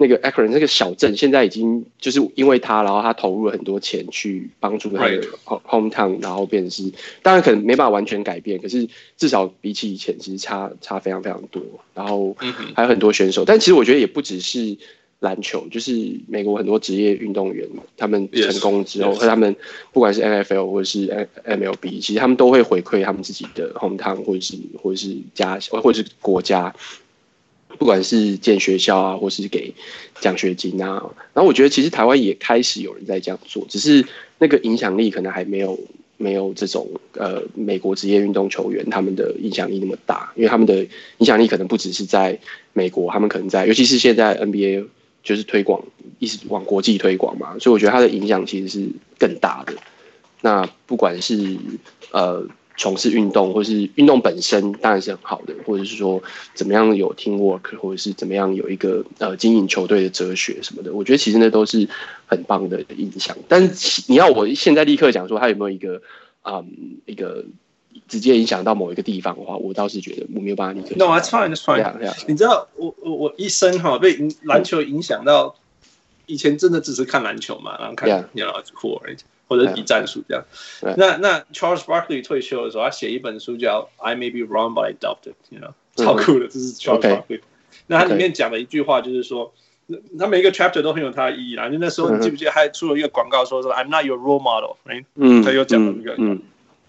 [0.01, 11.61] 那个 Akron 那个小镇现在已经就是因为他，然后他投入了很多钱去帮助他的 hometown，然后变成是，当然可能没办法完全改变，可是至少比起以前其实差差非常非常多。
[11.95, 12.37] 然后
[12.77, 14.77] 还有很多选手，但其实我觉得也不只是
[15.21, 19.55] 篮球，就是美国很多职业运动员，他们成功之后，和他们
[19.93, 26.75] 不管是 NFL 或者是 MLB，其实他们都会回馈他们自己的 hometown，或者是或者是家或者是国家。
[27.77, 29.73] 不管是建学校啊，或是给
[30.21, 34.05] 奖学金啊，然后我觉得其实台湾也开始有人在这样做，只是
[34.39, 35.79] 那个影响力可能还没有
[36.17, 40.85] 没有这种呃美国职业运动球员他们的影响力那么大，因为他们的
[41.19, 42.37] 影响力可能不只是在
[42.73, 44.87] 美国，他们可能在，尤其是现在 NBA
[45.23, 45.83] 就是推广
[46.19, 48.89] 一直往国际推广嘛，所以我觉得它的影响其实是
[49.19, 49.75] 更大的。
[50.41, 51.57] 那不管是
[52.13, 52.47] 呃。
[52.81, 56.23] 从事运动，或是运动本身当然是很好的，或者是说
[56.55, 61.89] 怎么样有 teamwork，或者是怎么样有一个呃经营球队的哲学什么的，我觉得其实那都是
[62.25, 63.37] 很棒的影响。
[63.49, 66.01] 但是你要我现在立刻讲说他有没有一个
[66.45, 67.45] 嗯一个
[68.07, 70.95] 直接影响到某一个地方的话，我倒是觉得我没有办法理解。
[70.99, 75.57] 那我 try 就 try，你知道，我我我一生哈被篮球影响到，
[76.27, 79.01] 以前真的只是看篮球嘛，然后看你老是 cool，
[79.49, 80.45] 或者比战术这样。
[80.97, 87.41] 那那 Charles Barkley 退休的时候，他写一本书叫 I may be wrong but I doubt it，you know，超酷的，这是 Charles Barkley。
[87.87, 89.53] 那他里面讲的一句话就是说，
[89.87, 91.69] 那那每一个 chapter 都很有它的意义啊。
[91.71, 94.77] 就那时候你记不记得还出了一个广告，说是 I'm not your role Model，
[95.15, 96.41] 嗯，他又讲了一个，嗯，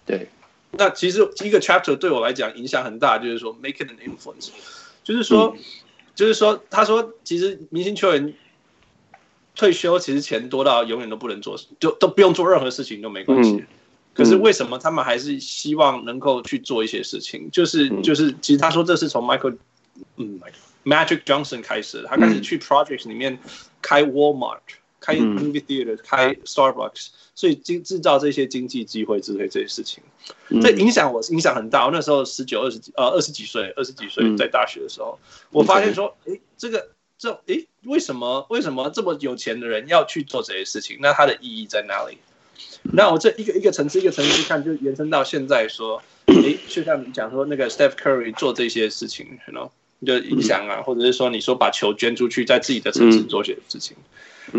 [0.06, 0.28] 对。
[0.72, 4.50] 那其实一个 chapter 对我来讲影响很大，就是说 make it an influence，
[5.04, 5.56] 就是说，
[6.16, 8.34] 就是说，他说其实明星球员
[9.56, 13.64] 退休其实钱多到永远都不能做，就都不用做任何事情都没关系。
[14.14, 17.50] 可是为什么他们还是希望能够去做一些事情？
[17.52, 19.56] 就是就是，其实他说这是从 Michael，
[20.18, 20.40] 嗯
[20.84, 23.40] ，Magic Johnson 开始，他开始去 projects 里面
[23.82, 24.60] 开 Walmart、
[25.00, 30.04] 开 movie theater、开 Starbucks，所以经制造这些经济机会之类这些事情，
[30.62, 31.86] 这影响我影响很大。
[31.86, 35.18] 我那时候十九、二十几呃二十几岁，二十几岁在大学的时候，
[35.52, 40.98] 我发现说，诶，这个这诶，为什么为什么这么有钱的人要去做这些事情？
[41.02, 42.18] 那它的意义在哪里？
[42.94, 49.70] 那我这一个一个层次一个层次看，就延伸到现在说，诶，就像你讲说那个 Steph Curry 做这些事情，you know，
[50.06, 53.96] 就影响啊，或者是说你说把球捐出去，在自己的城市做些事情，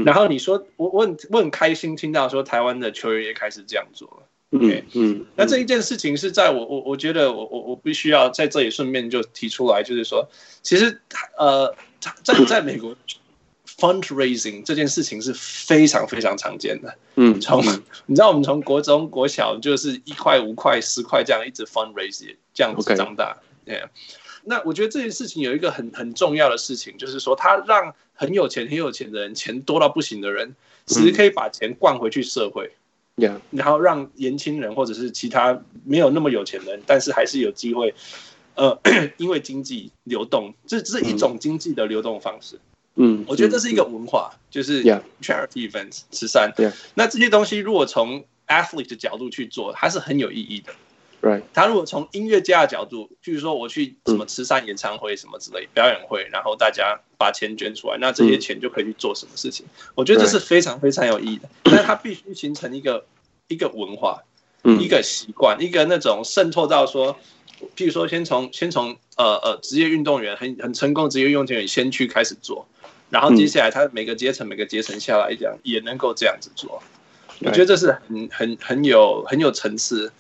[0.04, 10.28] 然后你说我我很我很开心听到说台湾的球员也开始这样做了，OK，嗯，那这一件事情是在我我我觉得我我我必须要在这里顺便就提出来，就是说，
[10.62, 11.00] 其实
[11.36, 11.74] 呃，
[12.22, 12.96] 在在美国。
[13.78, 16.94] Fundraising 这件事情是非常非常常见的。
[17.14, 17.64] 嗯，从
[18.04, 23.38] 你知道我们从国中、国小就是一块、五块、十块这样一直 fundraising 这样子长大。
[23.64, 23.88] 对 yeah.，
[24.44, 30.54] 那我觉得这件事情有一个很很重要的事情，就是说他让很有钱、很有钱的人，钱多到不行的人，
[30.86, 32.70] 其实可以把钱灌回去社会。
[33.16, 33.40] Yeah.
[33.50, 37.94] 然后让年轻人或者是其他没有那么有钱的人，但是还是有机会。
[38.54, 38.78] 呃，
[39.18, 42.58] 因为经济流动，这这是一种经济的流动方式。
[42.96, 44.82] 嗯，我觉得这是一个文化，就是
[45.22, 46.52] charity events 慈善。
[46.56, 50.72] 对，那这些东西如果从 athlete 的角度去做，它是很有意义的。
[51.22, 59.66] Right，他如果从音乐家的角度，譬如说我去什么慈善演唱会什么之类表演会，然后大家把钱捐出来，那这些钱就可以去做什么事情？
[59.94, 61.48] 我觉得这是非常非常有意义的。
[61.62, 63.04] 但是它必须形成一个
[63.48, 64.22] 一个文化，
[64.62, 67.14] 一个习惯，一个那种渗透到说，
[67.76, 72.66] 譬如说先从先从呃呃职业运动员很很成功职业运动员先去开始做。
[73.10, 76.80] 然后接下来，他每个阶层每个阶层下来讲，也能够这样子做，
[77.40, 80.12] 我觉得这是很很很有很有层次，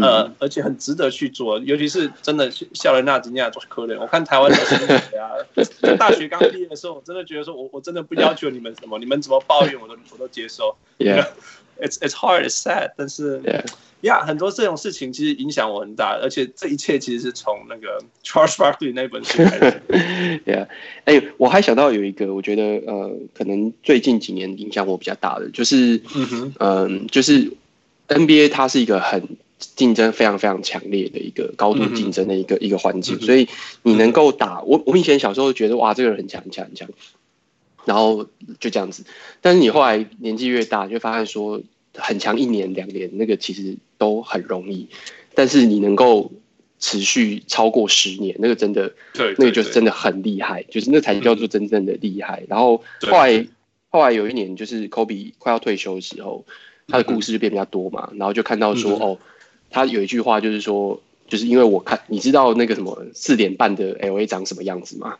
[0.00, 1.58] 呃，而且很值得去做。
[1.60, 4.56] 尤其是真的笑了那几年做科联，我看台湾的
[5.20, 5.34] 啊，
[5.98, 10.76] 大学刚毕业的时候，我真的觉得说我我真的不要求你们什么，你们怎么抱怨我都我都接受。
[10.98, 13.42] Yeah，it's it's hard, it's sad，但是。
[14.04, 19.80] 呀，yeah, 很多这种事情其实影响我很大，而且这一切其实是从那个 Charles Barkley 那本书开始。
[20.44, 20.68] 对啊，
[21.06, 27.50] 哎，我还想到有一个，我觉得呃，可能最近几年影响我比较大的，就是嗯哼，嗯，就是
[28.08, 29.26] NBA 它是一个很
[29.76, 33.48] 竞争非常非常强烈的一个高度竞争的一个、嗯、一个环境，所以
[33.82, 36.88] 你能够打我，我以前小时候觉得哇，这个人很强很强很强，
[37.84, 38.26] 然后
[38.60, 39.04] 就这样子，
[39.40, 41.62] 但是你后来年纪越大，就发现说。
[41.96, 44.88] 很强一年两年，那个其实都很容易，
[45.32, 46.32] 但是你能够
[46.80, 52.42] 持续超过十年，那个真的，对，那个就是真的很厉害，就是那才叫做真正的厉害。
[52.48, 53.46] 然后后来
[53.90, 56.44] 后来有一年，就是 Kobe 快要退休的时候，
[56.88, 59.18] 他的故事就变比较多嘛，然后就看到说，哦，
[59.74, 65.16] 他有一句话就是说，就是因为我看，你知道那个什么四点半的 LA 长什么样子吗？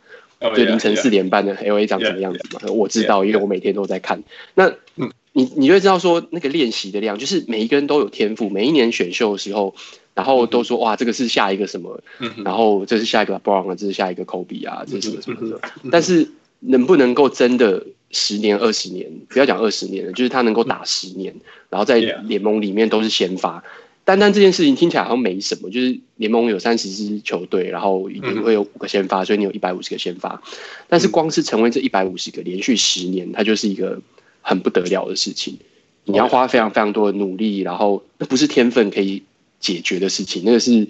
[0.55, 2.61] 就凌晨四点半的 LA 长什么样子吗？
[2.71, 4.23] 我知道，因为我每天都在看。
[4.53, 5.11] 那嗯。
[5.37, 8.49] 你你会知道说那个练习的量，就是每一个人都有天赋。
[8.49, 9.75] 每一年选秀的时候，
[10.13, 11.99] 然后都说哇，这个是下一个什么，
[12.45, 15.59] 然后这是下一个啊，这是下一个 Kobe 啊，这是什么什么的。
[15.91, 16.31] 但是
[16.61, 21.35] 能不能够真的十年二十年，不要讲二十年了，就是他能够打十年，
[21.69, 23.61] 然后在联盟里面都是先发。
[24.05, 30.41] 单单这件事情听起来好像没什么，就是联盟有三十支球队，然后一定会有五个先发，所以你有一百五十个先发。
[30.87, 34.01] 但是光是成为这一百五十个连续十年，它就是一个。
[34.47, 35.57] 很不得了的事情，
[36.03, 39.23] 你要花非常非常多的努力，然后那不是天分可以
[39.59, 40.87] 解决的事情，那个是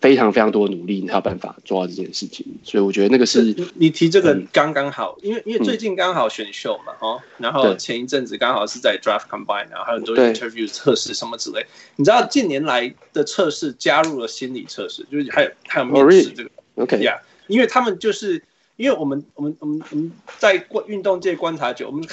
[0.00, 2.46] 非常非常多的努力，你才有办法做到这件事情。
[2.64, 11.64] 所以我觉得那个是你提这个刚刚好，因为因为最近刚好选秀嘛，哦，然后前一阵子刚好是在 Draft Combine，然后还有很多 Interview 测试什么之类。
[11.96, 18.42] 你知道近年来的测试加入了心理测试，就是还有还有面试这个，OK 呀，因为他们就是
[18.76, 22.06] 因为我们我们我们我们在运动界观察久，我们。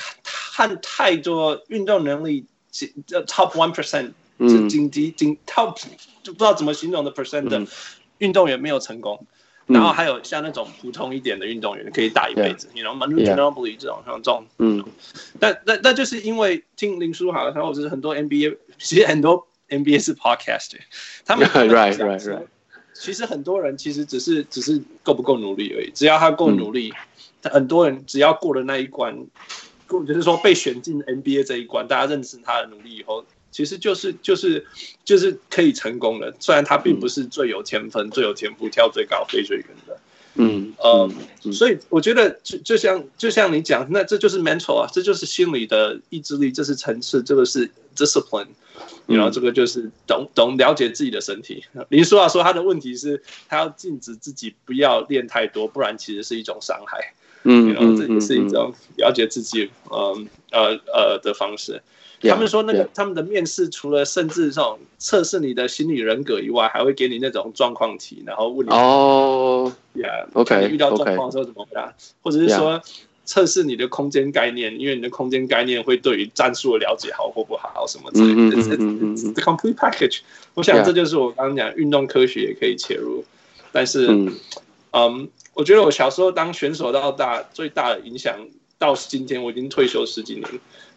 [0.58, 2.44] 看太多运动能力，
[3.06, 5.76] 这 top one percent，是顶级顶 top，
[6.24, 7.66] 就不知道怎么形容的 percent 的
[8.18, 9.26] 运动员没有成功。
[9.66, 14.82] 然后还有像那种普通一点的运动员可以打一辈子，你 you know Manu Ginobili 这种像这种，嗯，
[15.42, 20.80] 但那那就是因为听林书豪，然后就是很多 NBA，其实很多 NBA 是 podcaster，
[21.26, 22.44] 他们 right right right。
[22.94, 26.94] 其实很多人其实只是只是够不够努力而已，只要他够努力，
[27.42, 29.28] 嗯、很多人只要过了那一关，
[29.86, 33.26] 过就是说被选进 NBA 这一关，大家认识他的努力以后，
[33.58, 34.64] 其实就是就是
[35.04, 36.32] 就是可以成功的。
[36.40, 40.00] 虽然他并不是最有天分、嗯、最有天赋、跳最高、飞最远的。
[40.36, 41.10] 嗯，呃，
[41.44, 48.46] 嗯、所以我觉得就就像就像你讲，那这就是 mental 啊，这就是心理的意志力，这是层次，这个是 discipline，
[49.08, 51.66] 然后这个就是懂懂了解自己的身体。
[51.90, 57.16] 林书豪说他的问题是，他要禁止自己不要练太多，不然其实是一种伤害。
[57.48, 61.82] 嗯，这也是一种了解自己，嗯呃呃的方式。
[62.22, 71.94] 他们说那个他们的面试除了甚至这种测试你的心理人格以外，还会给你那种状况题，然后问你哦，Yeah，OK，遇到状况的时候怎么回答，
[72.24, 72.82] 或者是说
[73.24, 78.58] 测试你的空间概念，因为你的空间概念会对于战术的了解好或不好什么之类的。
[79.34, 80.22] The complete package，
[80.56, 83.24] 我想这就是我刚刚讲运动科学也可以切入，
[83.72, 84.08] 但是
[84.92, 88.48] 嗯，我觉得我小时候当选手到大最大的影响，
[88.78, 90.48] 到今天我已经退休十几年。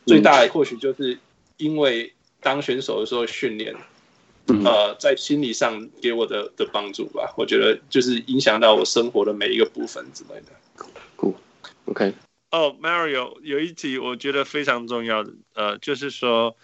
[0.05, 1.19] 最大的或许就是
[1.57, 3.75] 因为当选手的时候训练，
[4.63, 7.33] 呃，在心理上给我的的帮助吧。
[7.39, 10.53] 我觉得就是影响到我生活的每一个部分之类的。
[11.17, 12.13] Cool，OK。
[12.51, 16.55] 哦，Mario，有一题我觉得非常重要的，呃，就是说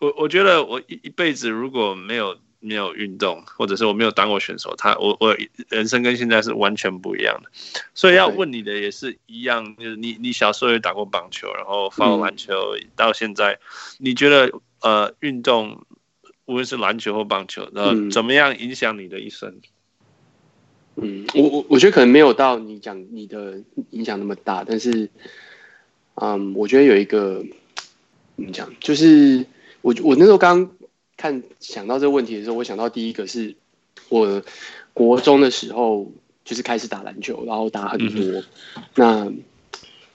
[0.00, 2.38] 我我觉得我一一辈子如果没有。
[2.60, 5.36] 没有运动，或者是我没有当过选手，他我我
[5.68, 7.50] 人生跟现在是完全不一样的，
[7.94, 13.60] 所以要问你的也是一样，就是你你小时候也打过棒球，然后放过篮球，到现在，
[13.98, 15.84] 你觉得呃运动
[16.46, 19.54] 无论是篮球或棒球，呃怎么样影响你的一生？
[20.96, 25.08] 嗯，我我我觉得可能没有到你讲你的影响那么大，但是，
[26.16, 27.44] 嗯，我觉得有一个
[28.34, 29.46] 怎么讲，就是
[29.80, 30.68] 我我那时候刚。
[31.18, 33.54] 看想到这个问题的时候，我想到第一个是
[34.08, 34.42] 我
[34.94, 36.10] 国中的时候
[36.44, 38.22] 就是开始打篮球，然后打很多。
[38.24, 38.44] 嗯、
[38.94, 39.32] 那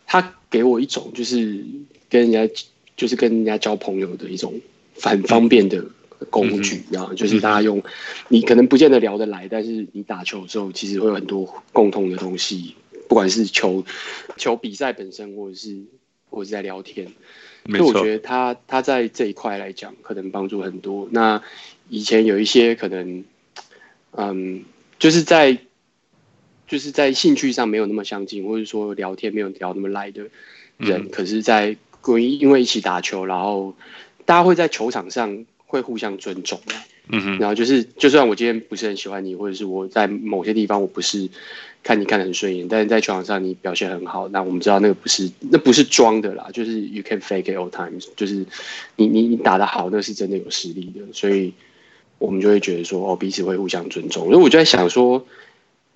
[0.07, 1.63] 他给我一种就是
[2.09, 2.53] 跟人家
[2.95, 4.61] 就是跟人家交朋友的一种
[4.99, 5.85] 很方便的
[6.29, 7.83] 工具，嗯、然后就是大家用
[8.29, 12.75] 你可能不见得聊得来，但是你打球的时候其实会有很多共同的东西，
[13.09, 13.83] 不管是球
[14.37, 15.83] 球比赛本身，或者是
[16.29, 17.11] 或者是在聊天。
[17.65, 21.07] 所以我觉得他他在这一块来讲，可能帮助很多。
[21.11, 21.41] 那
[21.89, 23.23] 以前有一些可能，
[24.11, 24.63] 嗯，
[24.99, 25.57] 就是在
[26.67, 30.23] 就是在兴趣上没有那么相近，或者说聊天没有聊那么来的
[30.77, 33.75] 人，嗯、可是，在关于因为一起打球，然后
[34.25, 36.59] 大家会在球场上会互相尊重。
[37.09, 41.29] 嗯哼，然后就是，就算我今天不是很喜欢你，或者是我在某些地方我不是
[41.83, 48.45] 看你看得很顺眼，但是在球场上你表现很好，那我们知道那个不是，那不是装的啦，就是 you can fake it all times，就是
[48.95, 51.53] 你你你打得好，那是真的有实力的，所以
[52.19, 54.27] 我们就会觉得说，哦，彼此会互相尊重。
[54.27, 55.25] 所以我就在想说，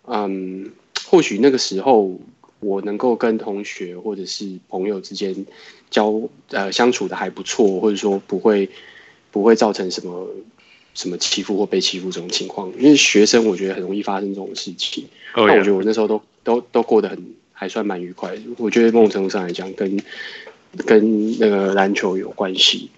[0.07, 0.71] 嗯，
[1.05, 2.19] 或许那个时候
[2.59, 5.45] 我能够跟同学或者是朋友之间
[5.89, 8.69] 交呃相处的还不错，或者说不会
[9.31, 10.27] 不会造成什么。
[10.97, 15.07] 什么欺负或被欺负这种情况，因为学生我觉得很容易发生这种事情。
[15.35, 15.59] 那、oh, yeah.
[15.59, 18.41] 我觉得我那时候都都都过得很还算蛮愉快的。
[18.57, 20.01] 我觉得某种程度上来讲，跟
[20.87, 22.89] 跟那个篮球有关系。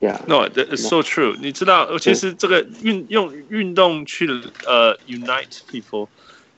[0.00, 1.36] Yeah，no, that's so true。
[1.42, 4.26] 你知道，其实这个运用运动去
[4.64, 6.08] 呃、uh, unite people，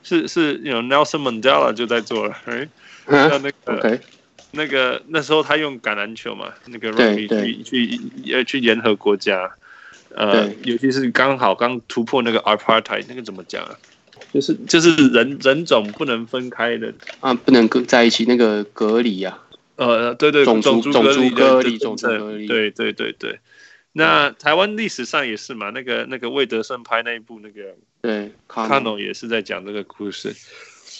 [0.03, 2.37] 是是有 Nelson Mandela 就在做了。
[2.45, 2.69] 哎，
[3.05, 3.99] 那那个.
[4.51, 7.99] 那个那时候他用橄榄球嘛，那个 rugby 去去
[8.33, 9.51] 呃去联合国家。
[10.15, 13.75] 呃，尤其是刚好刚突破那个 apartheid，那个怎么讲啊？
[14.33, 19.39] 就是就是人人种不能分开的啊，不能跟在一起，那个隔离啊。
[19.75, 22.47] 呃，对对，种族种族隔离，种族隔离。
[22.47, 23.39] 对对对对。
[23.93, 30.35] 那台湾历史上也是嘛，那个那个魏德胜拍那一部那个对，卡农也是在讲这个故事。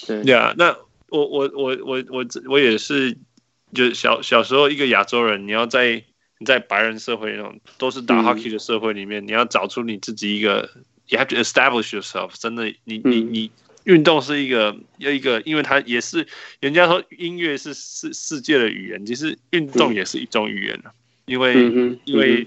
[0.06, 0.78] 对呀，yeah, 那
[1.10, 3.18] 我我我我我我也是，
[3.74, 6.04] 就小小时候一个亚洲人，你要在。
[6.40, 10.70] 你在白人社会那种都是打 hockey 的社会里面，嗯、你要找出你自己一个
[11.08, 12.32] ，you have to establish yourself。
[12.40, 13.52] 真的，你你你
[13.86, 16.28] 运动是一个有一个，因为它也是
[16.60, 20.80] 人家说音乐是世世界的语言，其实运动也是一种语言，
[21.26, 22.46] 因为、嗯、因为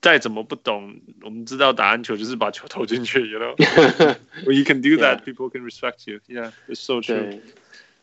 [0.00, 7.40] 再怎么不懂，我们知道打篮球就是把球投进去，you know，when you can do that，people can respect you，yeah，it's so true。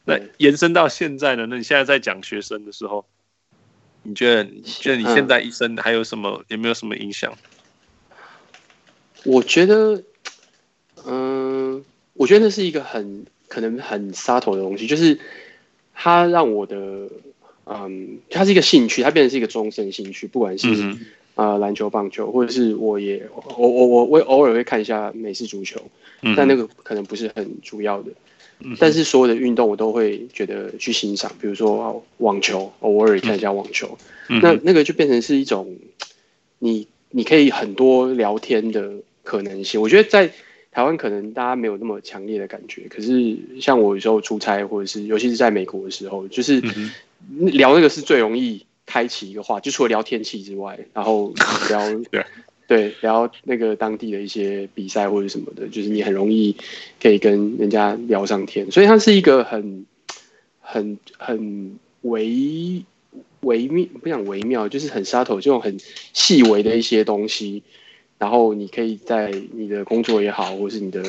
[0.05, 1.45] 那延伸到现在呢？
[1.49, 3.05] 那你现在在讲学生的时候？
[4.03, 4.43] 你觉得？
[4.43, 6.29] 你觉得你现在一生还有什么？
[6.41, 7.33] 嗯、有没有什么影响？
[9.23, 10.03] 我觉得，
[11.05, 11.81] 嗯、呃，
[12.13, 15.17] 我觉得那是一个很可能很 subtle 的东西，就是
[15.93, 17.07] 它让我的，
[17.65, 20.27] 嗯，它是一个兴趣，它变成是一个终身兴趣。
[20.27, 20.67] 不管是
[21.35, 25.81] 啊篮球、棒球，或者是我也我我我我偶尔会看一下美式足球，
[26.21, 28.11] 嗯、但那个可能不是很主要的。
[28.59, 33.97] 嗯、但是所有的运动我都会觉得去欣赏，比如说网球，偶尔看一下网球，
[34.29, 35.77] 嗯、那那个就变成是一种
[36.59, 38.93] 你你可以很多聊天的
[39.23, 39.81] 可能性。
[39.81, 40.31] 我觉得在
[40.71, 46.63] 台湾可能大家没有那么强烈的感觉，可是像我有时候出差，或者是尤其是在美国的时候，就是
[47.29, 51.31] 聊那个是最容易开启一个话，就除了聊天气之外，然后
[51.69, 51.79] 聊
[52.67, 52.89] 对。
[52.89, 56.55] 对，聊那个当地的一些比赛或者什么的，就是你很容易
[56.99, 59.85] 可以跟人家聊上天，所以它是一个很、
[60.59, 62.83] 很、很微
[63.41, 65.77] 微妙，不想微妙，就是很 subtle 这种很
[66.13, 67.61] 细微的一些东西，
[68.17, 71.03] 然后你可以在你的工作也好，或是你的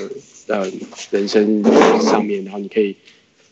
[0.48, 0.70] 呃
[1.10, 1.62] 人生
[2.02, 2.94] 上面，然后你可以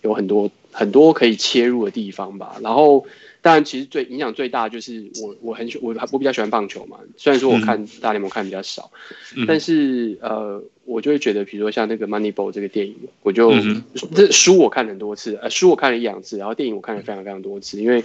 [0.03, 3.07] 有很多很多可以切入的地方吧，然后。
[3.45, 6.99] 当然，其实最影响最大的就是我，我很喜我我比较喜欢棒球嘛。
[7.17, 8.93] 虽然说我看大联盟看比较少，
[9.37, 13.83] 嗯、但是呃，我就会觉得，比如说像那个《Moneyball》这个电影，我就、嗯、
[14.15, 18.05] 这书我看很多次，呃，书我看了一两次，然后电影我看了非常非常多次，因为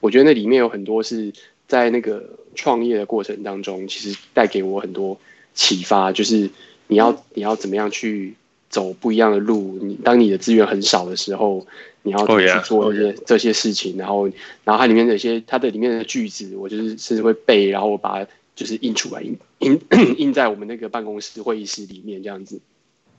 [0.00, 1.32] 我觉得那里面有很多是
[1.68, 5.16] 在那个创业的过程当中，其实带给我很多
[5.54, 6.50] 启发，就是
[6.88, 8.34] 你要你要怎么样去
[8.68, 11.64] 走不一样的路，你当你的资源很少的时候。
[12.02, 14.26] 你要去做一些这些事情，然后，
[14.64, 19.80] 然后它里面的一些它的里面的句子，我就是甚至会背，然后我把它就是印出来，印印
[20.18, 22.60] 印在我们那个办公室会议室里面这样子。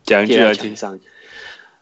[0.04, 1.00] 讲一句来听上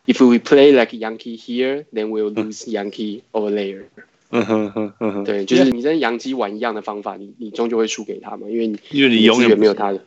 [0.05, 3.85] ：If we play like Yankee here, then we'll lose Yankee over there。
[4.29, 9.99] 嗯哼哼哼，对，就是你跟洋基玩一样的方法，你你终究会输给他嘛，因为你因为你永远没有他的。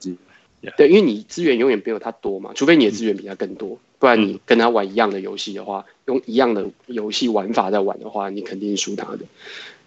[0.79, 9.21] 对，因为你资源永远没有他多嘛，除非你的资源比他更多，不然你跟他玩一样的游戏的话，用一样的游戏玩法在玩的话，你肯定输他的。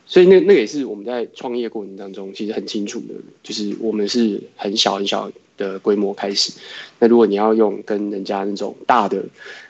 [0.07, 3.13] 所以那那也是我们在创业过程当中其实很清楚的，
[3.43, 6.51] 就是我们是很小很小的规模开始。
[6.97, 9.24] 那如果你要用跟人家那种大的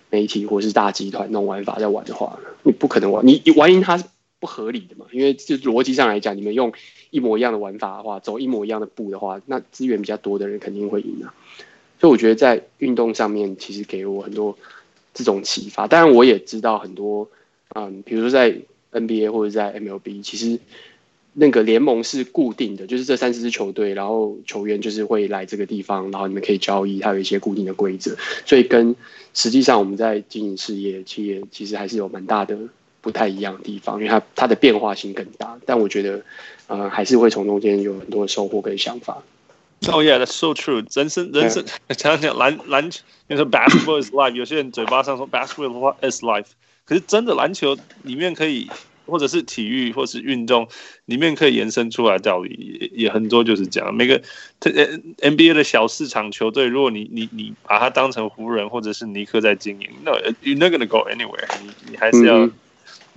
[0.10, 4.06] 媒体或是大集团那种玩法在玩的话，你不可能玩，你你玩赢他是
[4.40, 6.72] 不合理的嘛，因为就逻辑上来讲，你们用。
[7.10, 11.34] 一模一样的玩法的话，走一模一样的步的话，那资源比较多的人肯定会赢啊。
[12.00, 14.58] 所以我觉得在运动上面，其实给我很多
[15.14, 15.88] 这种启发。
[15.88, 17.30] 当然，我也知道很多，
[17.76, 18.56] 嗯，比如说在
[18.92, 20.60] NBA 或者在 MLB，其实
[21.34, 28.16] 那个联盟是固定的，就是这三四支球队，然后球员就是会来这个地方，然后你们可以交易，它有一些固定的规则。
[28.46, 28.96] 所以跟
[29.34, 32.58] 实际上我们在经营事业企业，其实还是有蛮大的
[33.02, 35.60] 不太一样的地方，因为它它的变化性更大。
[35.66, 36.24] 但我觉得。
[36.70, 39.24] 呃，还是会从中间有很多收获跟想法。
[39.90, 40.84] Oh yeah, that's so true.
[40.94, 46.48] 人生， 人生，常常讲篮篮球，你说 basketball is life，有些人嘴巴上说 basketball is life，
[46.86, 48.70] 可是真的篮球里面可以，
[49.06, 50.68] 或者是体育，或是运动
[51.06, 53.94] 里面可以延伸出来的道理也也很多，就是这样。
[53.94, 54.22] 每个
[54.60, 60.12] NBA 的小市场球队，如果你你你把它当成湖人或者是尼克在经营，那
[60.44, 61.68] you're not gonna go anywhere 你。
[61.68, 62.40] 你你还是要。
[62.40, 62.52] 嗯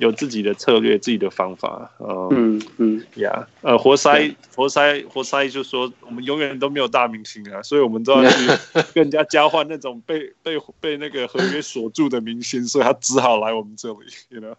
[0.01, 8.47] 有自己的策略，自己的方法，嗯嗯呀，呃，活塞，活塞，活塞，就说我们永远都没有大明星啊，所以我们都要去
[8.95, 13.99] 跟人家交换那种被被被那个合约锁住的明星，所以他只好来我们这里，
[14.31, 14.55] you know，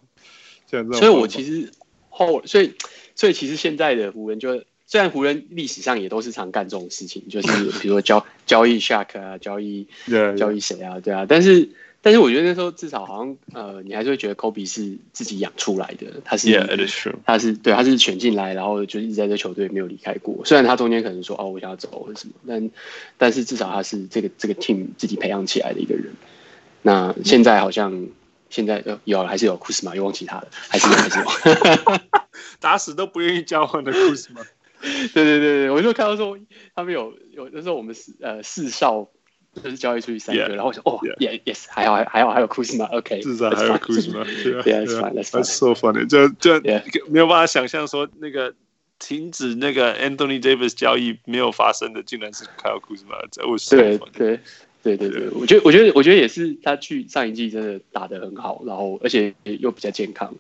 [0.69, 0.93] 像这种。
[0.93, 1.71] 所以我其实
[2.09, 2.73] 后，所以
[3.15, 7.47] 所以其实现在的湖人就，虽然湖人历史上也都是常干这种事情，就是
[7.79, 9.87] 比如说交交易 Shaq 啊，交易
[10.37, 11.69] 交易谁啊，对啊，但是。
[12.03, 17.13] 但是我觉得那时候至少好像呃，你还是会觉得 Kobe 是自己养出来的，他是，Yeah, it is true.
[17.27, 20.43] 他是对，他是选进来，然后就一直在这球队没有离开过。
[20.43, 22.71] 虽然他中间可能说哦，我想要走或者什么，但
[23.19, 26.11] 但是至少他是这个这个 team 自己培养起来的一个人。
[26.81, 28.07] 那现在好像
[28.49, 31.99] 现在有有还是有库斯马，又忘记他了，还是有还是有，
[32.59, 34.41] 打死都不愿意交换的库斯马。
[34.81, 36.35] 对对对对，我就看到说
[36.73, 39.07] 他们有有那时候我们四呃四少。
[39.53, 44.63] 就是交易出去三个，然后我想，哦，yes，还好，还好，还有库兹马，OK，至少还有库兹马，对啊，
[45.11, 46.61] 对 that's so funny，就就
[47.09, 48.53] 没有办法想象说那个
[48.97, 54.39] 停止那个 Anthony Davis 交易没有发生的，竟然是还有库兹马在，我对对
[54.83, 60.33] 对对对，我觉得我觉得我觉得也是他去上一季真的打得很好，然后而且又比较健康，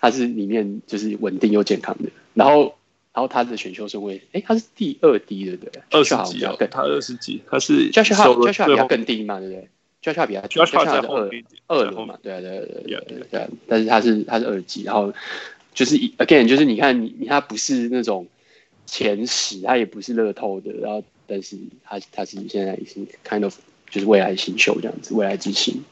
[0.00, 2.74] 他是里面就是稳定又健康的，然后。
[3.12, 5.82] 然后他的选秀是位，哎，他是第二低的，对不对？
[5.90, 9.68] 二十几啊，他二十几，他是 Josh Hart，Josh Hart 比他更低嘛，对不对
[10.02, 11.30] ？Josh Hart 比他，Josh Hart 二
[11.66, 15.12] 二轮嘛，对啊，对对对对，但是他是他是二级，然后
[15.74, 18.28] 就是 again，就是你看你他不是那种
[18.86, 23.56] 前十，他也不是乐透的，然后但是他他是现在已经 kind of
[23.90, 25.82] 就是未来新秀这样子，未来之星。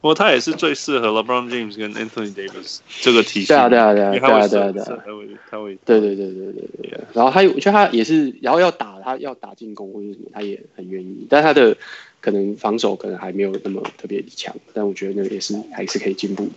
[0.00, 3.48] 不过他也是最适合 LeBron James 跟 Anthony Davis 这个体系。
[3.48, 7.00] 对啊，对啊，对啊，对啊，对啊，对啊，他会，他会，对对对对对对。
[7.12, 11.26] 然后他，我觉得他也是，然后要打他要打进攻或者什么，他也很愿意。
[11.28, 11.76] 但他的
[12.20, 16.52] 可能防守可能还没有那么特别强，但我觉得那个也是还是可以进步的。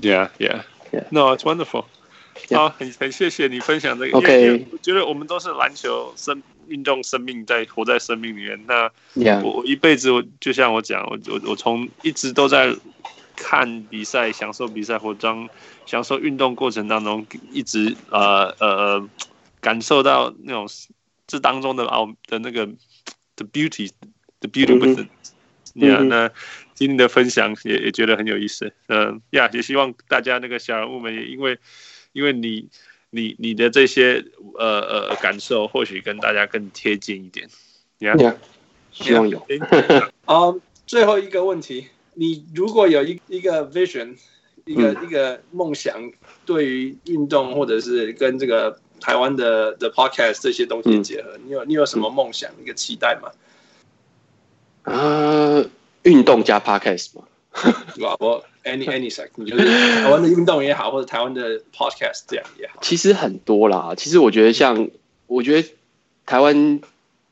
[0.00, 1.04] Yeah, yeah, yeah.
[1.10, 1.84] No, it's wonderful.
[2.50, 4.18] 好，很很谢谢你分享这个。
[4.18, 6.42] OK，我觉得我们都是篮球生
[6.72, 8.58] 运动生命在活在生命里面。
[8.66, 8.90] 那
[9.42, 12.74] 我我一辈子，我就像我讲，我我我从一直都在
[13.36, 15.48] 看比赛，享受比赛，或当
[15.86, 19.08] 享受运动过程当中，一直呃呃
[19.60, 20.66] 感受到那种
[21.26, 22.66] 这当中的奥的那个
[23.36, 25.08] the beauty，the beauty with it。
[25.74, 26.30] Yeah，那
[26.74, 28.72] 今天的分享也也觉得很有意思。
[28.88, 31.58] 嗯，呀，也希望大家那个小人物们也因为。
[32.14, 32.68] 因为你，
[33.14, 34.24] 你你的这些
[34.58, 37.46] 呃呃感受，或许跟大家更贴近一点。
[38.00, 38.36] Yeah, yeah.
[38.90, 39.46] 希望有。
[40.26, 44.16] 嗯，最后一个问题，你如果有一一个 vision，
[44.64, 46.10] 一个、嗯、一个梦想，
[46.46, 53.30] 对于运动或者是跟这个台湾的的 podcast 这些东西结合，嗯、你有你有什么梦想、嗯、一个期待吗？
[54.84, 55.64] 啊，
[56.02, 57.24] 运动加 podcast 吗？
[57.94, 58.16] 对吧？
[58.20, 58.44] 我。
[58.64, 63.94] any any second 就是台湾的运动也好，或者台湾的 podcast 这样也好，其实很多啦。
[63.96, 64.88] 其实我觉得像，
[65.26, 65.68] 我觉得
[66.26, 66.80] 台湾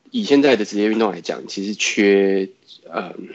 [0.09, 2.49] 以现在的职业运动来讲，其实缺，
[2.93, 3.29] 嗯，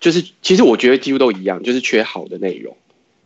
[0.00, 2.76] 就是其实我觉得几乎都一样，就是缺好的内容。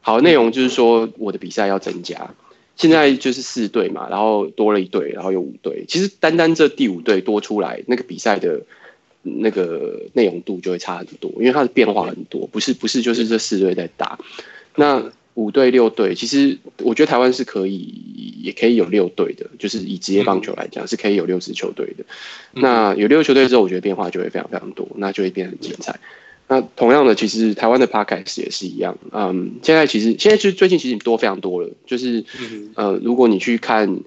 [0.02, 2.34] 好的内容就是说，我的比赛要增加。
[2.76, 5.86] 现在就是四队嘛，然后多了一队，然后有五队。
[5.88, 8.60] 其实单单这第五队多出来，那个比赛的。
[9.22, 14.18] 那个内容度就会差很多，因为它的变化很多，不是不是就是这四队在打，
[14.76, 17.94] 那五队六队，其实我觉得台湾是可以，
[18.42, 22.04] 也可以有六队的，就是以职业棒球来讲是可以有六支球队的。
[22.52, 26.00] 那有六支球队之后，我觉得变化就会非常非常多，那就会变得很精彩。
[26.48, 32.24] 那同样的，其实台湾的 Podcast 也是一样，嗯，现在其实现在就最近其实多非常多了，就是
[32.74, 34.00] 呃，如果你去看。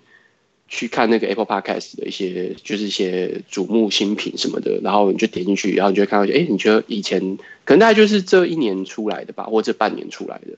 [0.74, 7.20] 去看那个 Apple Podcast 的一些，就是一些瞩目新品什么的，然后你就点进去，然后你就会看到，哎，你觉得以前
[7.66, 10.58] 可能大概就是这一年出来的吧，或者这半年出来的，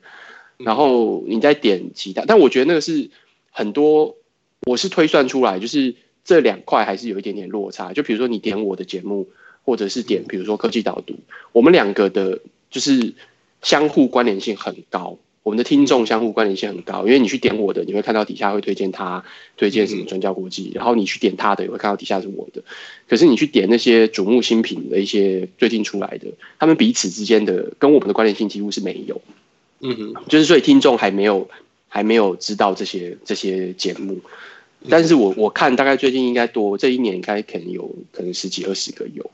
[0.58, 3.10] 然后你再点其他，但我觉得那个是
[3.50, 4.16] 很多，
[4.68, 7.92] 我是推算出来，就是这两块还是有一点点落差。
[7.92, 9.28] 就比如说你点我的节目，
[9.66, 11.16] 或者是点比如说科技导读，
[11.54, 12.40] 我们两个的
[12.70, 13.16] 就是
[13.64, 15.18] 相互关联性很高。
[15.44, 19.26] 我们的听众相互关联性很高，因为你去点我的，你会看到底下会推荐他，
[19.58, 22.64] 推荐什么专家国际，然后你去点他的，也会看到底下是我的。
[23.10, 26.28] 可是你去点那些瞩目新品的一些最近出来的，
[26.58, 29.22] 他们彼此之间的跟我们的关联性几乎是没有。
[29.82, 31.50] 嗯哼，就是所以听众还没有
[31.90, 34.22] 还没有知道这些这些节目，
[34.88, 39.30] 但是我我看大概最近应该多，这一年应该可能有可能十几二十个有，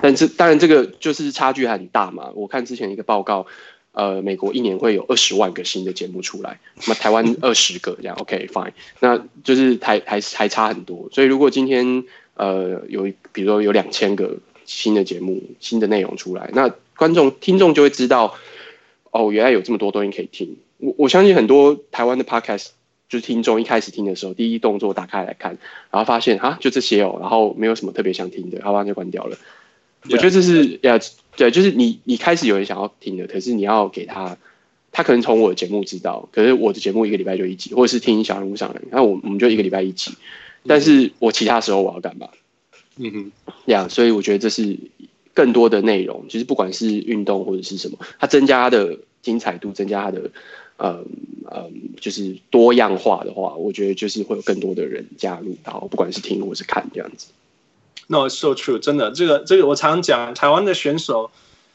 [0.00, 2.30] 但是当然这个就是差距还很大嘛。
[2.36, 3.48] 我看之前一个报告。
[3.92, 11.08] 呃，美国一年会有二十万个新的节目出来，那台湾 二十个这样，OK fine，那就是还还还差很多。
[11.12, 18.36] 所以如果今天呃有比如说有两千个新的节目、新的内容出来，那观众听众就会知道，
[19.10, 20.56] 哦，原来有这么多东西可以听。
[20.76, 22.68] 我我相信很多台湾的 Podcast
[23.08, 25.58] 就是听众一开始听的时候，第一动作打开来看，
[25.90, 29.36] 然后发现啊就这些哦，然后没有什么特别想听的，好吧，就关掉了。
[30.04, 34.36] Yeah, 我觉得这是呀，yeah, 对，就是你你开始有人想要听的，可是你要给他，
[34.90, 40.10] 他可能从我的节目知道，可是我的节目一个礼拜就一集，或者是听小人物上人，那我我们就一个礼拜一集，
[40.66, 42.28] 但是我其他时候我要干嘛？
[42.96, 43.32] 嗯哼，
[43.66, 44.76] 呀，yeah, 所以我觉得这是
[45.32, 50.32] 更多的内容，其实不管是运动或者是什么，它增加它的精彩度，增加它的
[50.78, 51.06] 嗯
[51.54, 57.28] 嗯，就是多样化的话，我觉得就是会有更多的人加入，到不管是听或是看这样子。
[58.10, 61.30] No, so true，真的，这个这个我常讲，台湾的选手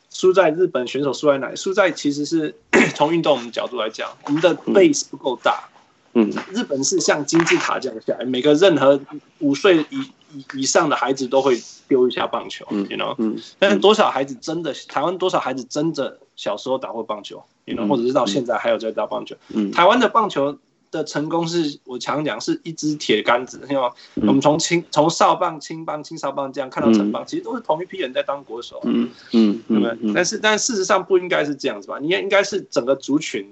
[0.10, 1.56] 输在日本选手输在哪里？
[1.56, 2.56] 输在其实是
[2.96, 5.70] 从运动的角度来讲，我们的 base 不够大。
[6.16, 9.00] 嗯，日本是像金字塔这样下来，每个任何
[9.40, 10.00] 五岁以
[10.34, 13.14] 以以上的孩子都会丢一下棒球，you know？
[13.20, 17.88] 嗯，但是多少孩子真的台湾多少孩子真的小时候打过棒球，you know？
[17.88, 19.36] 或者是到现在还有在打棒球？
[19.50, 20.58] 嗯，台湾的棒球。
[20.94, 30.14] 的成功是我常讲是一支铁杆子，因为我们从青从少棒、青棒、青少棒这样看到成棒，其实都是同一批人在当国手，嗯嗯，对不对？
[30.14, 32.00] 但是但事实上不应该是这样子吧？
[32.00, 33.46] 应该应该是整个族群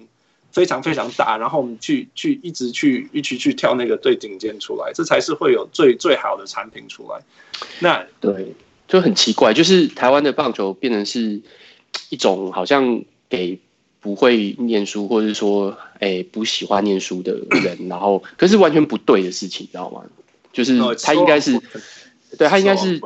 [0.51, 7.21] 非常非常大，然后我们去去一直去一起去挑那个最顶尖出来，这才是会有最最好的产品出来。
[7.79, 8.53] 那对，
[8.87, 11.41] 就很奇怪，就是台湾的棒球变成是
[12.09, 13.59] 一种好像给。
[14.01, 17.33] 不会念书，或者说，哎、欸，不喜欢念书的
[17.63, 20.03] 人，然后，可是完全不对的事情，你知道吗？
[20.51, 21.57] 就是他应该是，
[22.37, 22.99] 对他应该是，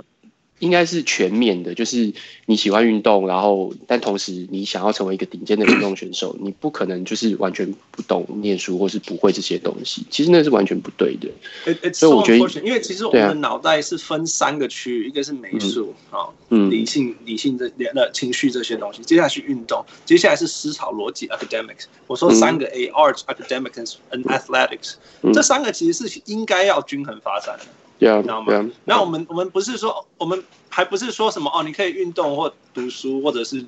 [0.65, 2.11] 应应该是全面的，就是
[2.47, 10.05] 你喜欢运动，然后但同时你想要成为一个顶尖的运动选手， 你不可能就是完全不懂念书或是不会这些东西。
[10.09, 11.29] 其实那是完全不对的。
[11.65, 19.01] It, 所以我觉得，因为其实我们的脑袋是分三个区域，啊、一个是美术啊，嗯，理性、理性的、那情绪这些东西。
[19.03, 21.85] 接下来是运动，接下来是思潮逻辑 （academics）。
[22.07, 25.31] 我说三个 A：art、嗯、academics and athletics、嗯。
[25.31, 27.65] 这三个其实是应该要均衡发展的。
[27.99, 33.65] Yeah, 知道吗？Yeah, 那我们、我们不是说，我们还不是说什么哦，你可以运动或读书，或者是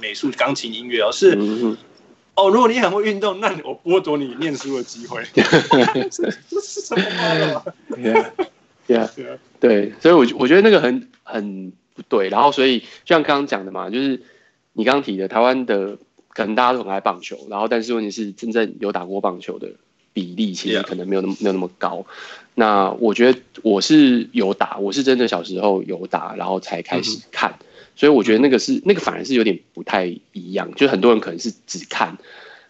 [0.00, 1.76] 美术、钢琴、音乐，而是、mm -hmm.
[2.34, 5.22] 哦，如果你很会运动，那我剥夺你念书的机会。
[5.34, 6.30] 这
[6.60, 7.64] 是什么话
[8.86, 9.10] ？Yeah.
[9.60, 12.30] 对，所以我我觉得那个很很不对。
[12.30, 14.22] 然后，所以就像刚刚讲的嘛，就是
[14.72, 19.72] 你刚刚提的，台湾的可能大家都很爱棒球，然后但是问题是，真正有打过棒球的
[20.12, 22.04] 比例，其实可能没有那么、没有那么高。
[22.54, 32.18] 那我觉得我是有打，我是真的小时候有打，然后才开始看，嗯、所以我觉得那个是那个反而是有点不太一样，就很多人可能是只看，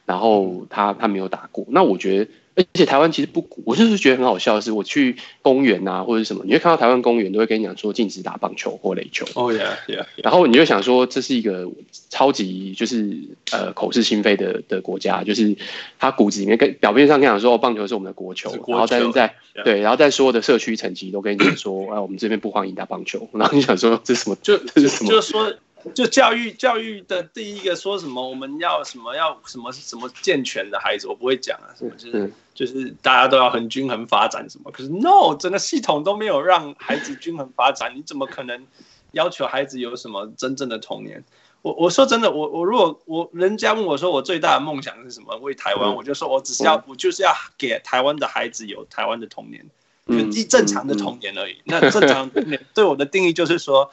[0.07, 2.31] 然后他他没有打过，那我觉得。
[2.59, 9.25] 而且台湾其实不，我就是觉得很好笑的是，我去公园啊或者什么，你会看到台湾公园都会跟你讲说禁止打棒球或垒球。
[9.37, 10.05] 哦、yeah, yeah.
[10.17, 11.71] 然后你就想说，这是一个
[12.11, 13.17] 超级就是
[13.53, 15.57] 呃口是心非的的国家，就是
[16.01, 23.29] 他骨子里面跟表面上跟你讲说，哦，棒球是我们的国球，然后但是在.对，然后在所有的社区层级都跟你讲说，哎，我们这边不欢迎打棒球。
[23.33, 24.37] 然后你想说，这是什么？
[24.41, 25.11] 就这是什么？
[25.11, 25.53] 就是说。
[25.95, 38.67] 就教育教育的第一个说什么，我们要什么要什么什么健全的孩子，我不会讲啊，什么就是就是大家都要很均衡发展什么，可是 no，整个系统都没有让孩子均衡发展，你怎么可能
[39.13, 41.23] 要求孩子有什么真正的童年？
[41.63, 45.37] 我我说真的，我我如果我人家问我说我最大的梦想是什么？
[45.37, 49.65] 为台湾，我就说我只是要我就是要给台湾的孩子有台湾的童年，
[50.09, 51.57] 就一正常的童年而已。
[51.65, 53.91] 那正常童年 对我的定义就是说。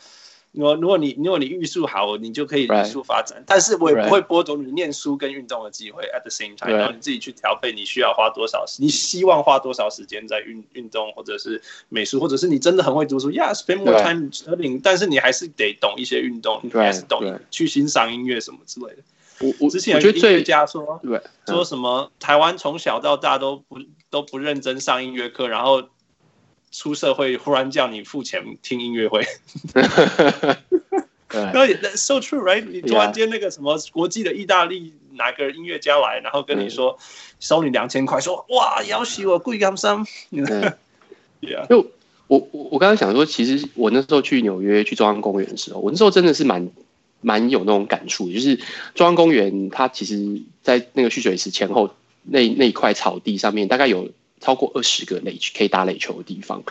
[0.56, 3.44] 如果如果你如果你预术好，你就可以艺术发展。
[3.46, 6.04] 但是我也不会剥夺你念书跟运动的机会。
[6.06, 6.72] At the same time.
[6.72, 14.80] 然后你自己去调配，你需要花多少时，你希望花多少时间在运运动，或者是美术，或者是你真的很会读书，Yeah，spend more time studying。
[14.82, 17.22] 但是你还是得懂一些运动，你还是懂
[17.52, 18.98] 去欣赏音乐什么之类的。
[19.40, 23.78] 我我之前有音乐家说，对，说什么台湾从小到大都不
[24.10, 25.84] 都不认真上音乐课，然后。
[26.78, 29.26] 出社会忽然叫你付钱听音乐会，
[31.30, 32.66] 然后 That's so true, right？
[32.66, 37.00] 你突然间那个什么国际的意大利哪个音乐家来，然后跟你说
[37.40, 40.06] 收你两千块，说哇，要挟我贵干什么？
[41.70, 41.90] 就
[42.28, 46.70] 我我我刚刚想说，其实我那时候去纽约去中央公园的时候，我那时候真的是蛮
[47.22, 48.58] 蛮有那种感触，就是
[48.96, 54.10] 中央公园它其实，在那个蓄水池前后那那一块草地上面，大概有。
[54.40, 56.64] 超过二十个垒可以打垒球的地方，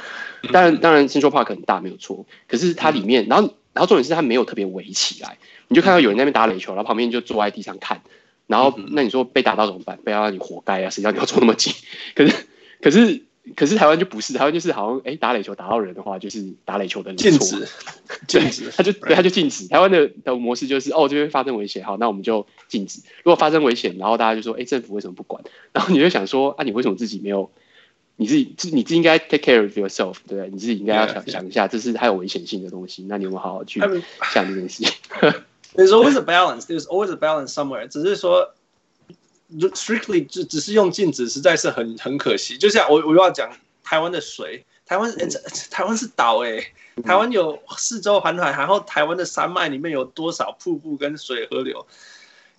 [0.53, 5.39] 当然当然，Central Park 很大没有错，可是它里面，然后然后重点是它没有特别围起来，
[5.69, 8.03] 你就看到有人在那边打垒球，然后旁边就坐在地上看，
[8.47, 9.99] 然后那你说被打到怎么办？
[10.05, 10.91] 被打到你活该啊！
[10.91, 11.73] 谁叫你要坐那么近？
[12.15, 12.47] 可是
[12.81, 13.23] 可是
[13.57, 17.69] 可是台湾就不是，台湾就是好像哎打垒球打到人的话，就是打垒球的人禁止，
[18.27, 19.69] 禁止，他就对他就禁止。
[19.69, 23.01] 台湾的的模式就是哦这边发生危险，好，那我们就禁止。
[23.23, 25.43] 如果发生危险，然后大家就说哎政府为什么不管？
[25.73, 27.51] 然后你就想说啊你为什么自己没有？
[28.17, 30.49] 你自己，你自己应该 take care of yourself，对不对？
[30.49, 33.81] 你自己应该要想.想一下，这是还有危险性的东西，那你有没有好好去
[34.33, 34.93] 想这件事情
[35.75, 36.61] ？There's always a balance.
[36.67, 37.89] There's always a balance somewhere.
[37.89, 38.55] 只是说
[39.75, 42.59] ，strictly 只只是用禁止，实在是很很可惜。
[42.59, 43.51] 就像我我又要讲
[43.83, 45.29] 台湾的水，台湾、欸、
[45.71, 46.73] 台湾是岛哎、欸，
[47.03, 51.87] 台湾有四周环海，然后台湾的山脉里面有多少瀑布跟水河流？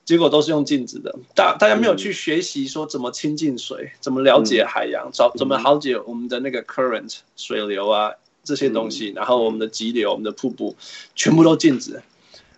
[0.06, 8.12] 结果都是用禁止的，大大家没有去学习说怎么亲近水，怎么了解海洋，找怎么了解我们的那个 current 水流啊
[8.44, 10.76] 这些东西，然后我们的急流、我们的瀑布，
[11.16, 12.04] 全部都禁止，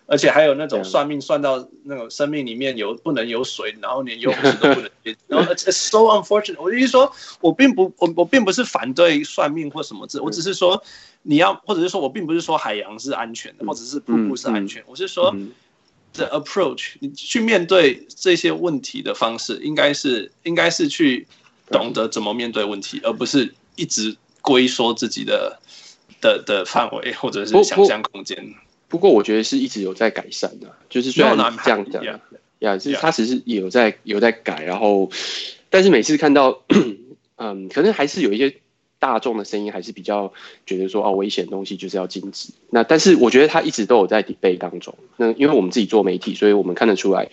[0.08, 4.90] 而且还有那种算命算到那种生命里面有不能有水，然后连游泳池都不能，
[5.28, 6.60] 然后 it's so unfortunate。
[6.60, 7.12] 我的意思说，
[7.42, 10.82] 我并不我我并不是反对算命或什么字，我只是说
[11.22, 15.36] 你要，或者是说我并不是说海洋是安全的，或者是瀑布是安全，我是说。
[16.14, 21.28] 的 approach，你去面对这些问题的方式，应该是应该是去
[21.70, 25.60] 懂得怎么面对问题，而不是一直龟缩自己的
[26.20, 28.36] 的的范围或者是想象空间。
[28.88, 32.20] 不过我觉得是一直有在改善的，就是虽然这样讲，呀、
[32.60, 35.10] yeah, yeah,，是他其实也有在有在改，然后
[35.70, 36.64] 但是每次看到，
[37.38, 38.56] 嗯，可能还是有一些。
[39.00, 40.34] 大众的声音还是比较
[40.66, 42.50] 觉得说哦，危险的东西就是要禁止。
[42.72, 44.98] 那但是我觉得他一直都有在 debate 当中。
[45.18, 47.30] 那因为我们自己做媒体，所以我们看得出来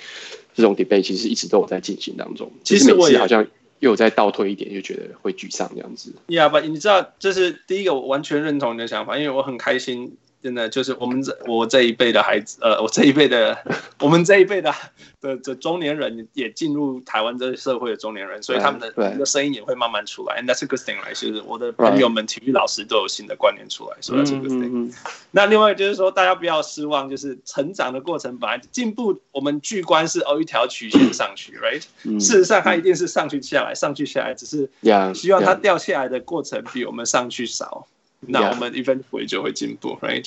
[0.55, 2.52] 这种 debate 其实一直都有在进行当中。
[2.62, 3.47] 其实每次好像
[3.78, 6.12] 又有在倒退一点，就觉得会沮丧这样子。
[6.28, 13.56] Yeah，but 你知道，这是第一个我完全认同你的想法，因为我很开心真的就是我们这我这一辈的孩子，呃， 我这一辈的，
[13.98, 14.70] 我们这一辈的
[15.18, 20.38] 的的中年人也进入台湾这个社会的中年人，所以他们的的声音也会慢慢出来。
[20.38, 24.94] And that's a good thing，来，就是我的朋友们，体育老师都有新的观念出来，所以 that's a good thing。
[25.30, 31.82] 那另外就是说，大家不要失望，就是成长的过程本来进步，我们巨观是哦一条曲线上去， right？
[32.20, 34.68] 事实上它一定是上去下来，上去下来，只是
[35.14, 37.86] 希望它掉下来的过程比我们上去少。
[38.28, 40.26] 那我们 eventually 就会进步，right？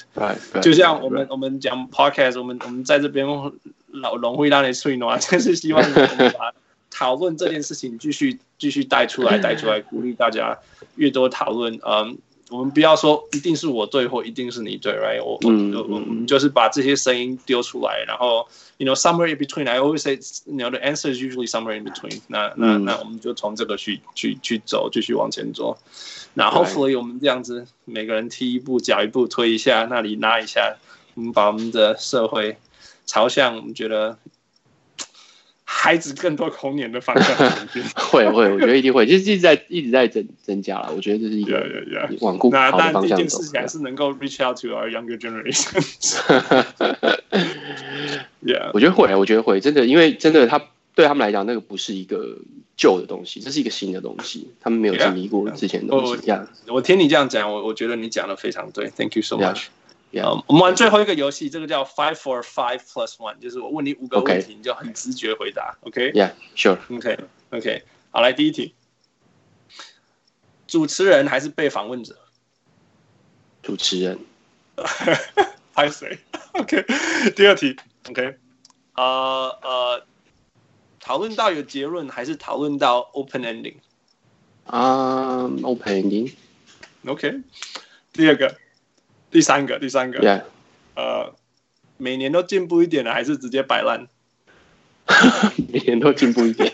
[0.62, 3.26] 就像我们我们讲 podcast，我们我们在这边
[3.92, 6.54] 老龙会让你吹暖， 就是希望我们把
[6.90, 10.58] 讨论这件事情继续继续带出来，带出来，鼓励大家
[10.96, 11.80] 越多讨论。
[11.86, 12.18] 嗯，
[12.50, 15.24] 我们不要说一定是我对或一定是你对，right？
[15.24, 18.48] 我我我们就是把这些声音丢出来，然后
[18.78, 19.70] you know somewhere in between。
[19.70, 20.14] I always say
[20.46, 22.54] you know the answer is usually somewhere in between 那。
[22.56, 25.78] 那那那我们就从这个去去去走，继续往前走。
[26.34, 30.78] 然后，hopefully 我们这样子，每个人踢一步，脚一步，推一下，那里拉一下，
[31.16, 32.58] 我们把我们的社会
[33.06, 34.18] 朝向我们觉得
[35.80, 37.36] 孩子更多童年的方向
[37.96, 40.92] 会会，我觉得一定会，就是一直在一直在增增加了。
[40.96, 41.64] 我觉得这是一个
[42.22, 43.10] 往固好的方向走。
[43.10, 46.18] 那但这件事情还是能够 reach out to our younger generations。
[48.44, 50.62] yeah，我觉得会，我觉得会，真的，因为真的他。
[50.96, 52.36] 对他们来讲，那个不是一个
[52.76, 56.16] 旧的东西，这是一个新的东西，他们没有经历过之前的东西。
[56.24, 56.48] Yeah.
[56.66, 58.90] 我我听你这样讲，我我觉得你讲的非常对。
[58.90, 59.66] Thank you so much.
[59.66, 59.68] Yeah.
[60.12, 60.44] Yeah.
[60.48, 65.78] 我们玩最后一个游戏，这个叫 Five for Five Plus One，就是我问你五个问题.你就很直觉回答。
[65.82, 66.78] OK？Yeah，Sure.
[66.96, 67.18] OK.
[67.52, 67.84] OK.
[68.12, 68.74] 好，来第一题，
[70.68, 72.18] 主持人还是被访问者？
[73.62, 74.20] 主持人。
[75.74, 76.20] 拍谁
[76.54, 76.86] ？OK。
[77.36, 77.76] 第二题。
[78.10, 78.38] OK。
[78.96, 80.06] 呃呃。
[81.00, 83.76] 讨论到有结论，还是讨论到 open ending？
[84.66, 86.34] 啊、um,，open ending。
[87.06, 87.42] OK。
[88.12, 88.58] 第二个，
[89.38, 90.44] 第三个，第三个。
[90.96, 91.32] 呃，
[91.98, 94.08] 每年都进步一点的，还是直接摆烂？
[95.72, 96.74] 每年都进步一点。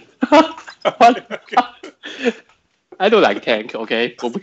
[2.95, 3.77] I don't like tank.
[3.77, 4.39] OK，我不。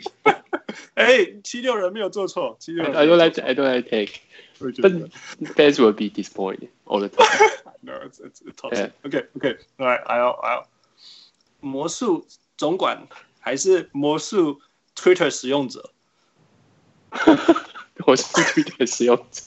[0.93, 2.59] 哎，七六人没有做错。
[2.61, 2.95] 七六人。
[2.95, 3.41] I don't like.
[3.41, 4.21] I don't like tank.
[4.59, 5.11] But
[5.57, 7.27] fans will be disappointed all the time.
[7.81, 8.91] No, it's it's tough.
[9.03, 9.57] OK, OK.
[9.79, 10.67] Alright, I'll I'll.
[11.61, 12.27] 魔术
[12.59, 13.09] 总管
[13.41, 14.61] 还是魔术
[14.95, 15.91] Twitter 使用者？
[18.06, 19.43] 我是 Twitter 使用者。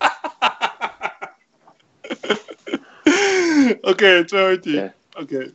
[3.82, 4.90] OK，最后一题。
[5.14, 5.52] OK，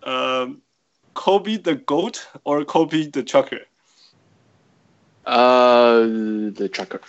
[0.00, 0.46] 呃
[1.14, 3.66] ，Kobe the goat or Kobe the trucker？
[5.24, 6.06] 呃
[6.54, 7.00] ，the trucker。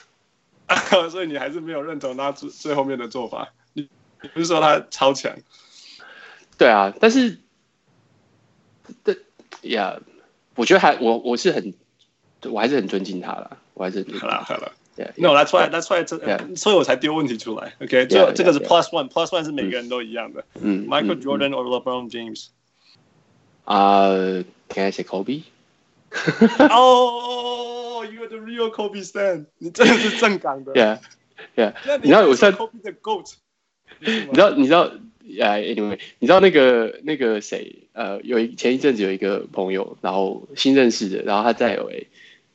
[1.09, 3.53] 所以你还是没有认同他最最后面的做法。
[3.73, 3.89] 你
[4.21, 5.35] 你不是说他超强？
[6.57, 7.39] 对啊，但是，
[9.03, 9.17] 对
[9.63, 9.99] 呀，
[10.55, 11.73] 我觉得还我我是很，
[12.49, 14.71] 我还是很尊敬他了，我还是好了好了。
[15.17, 17.73] No，that's why，that's why，所以我才丢问题出来。
[17.81, 20.43] OK，这这个是 plus one，plus one 是每个人都一样的。
[20.61, 22.47] 嗯，Michael Jordan or LeBron James？
[23.65, 24.09] 啊
[24.69, 25.43] ，Can I say Kobe？
[26.69, 27.77] 哦。
[28.03, 30.99] You are the real Kobe stan，你真的是正港的。
[32.01, 33.33] 你知道我算 Kobe the goat。
[33.99, 34.91] 你知道你知道
[35.23, 37.87] ，Anyway，你知道那个那个谁？
[37.93, 42.07] 呃，有一前一阵子有一个朋友，然后新认识的，然后他在 LA，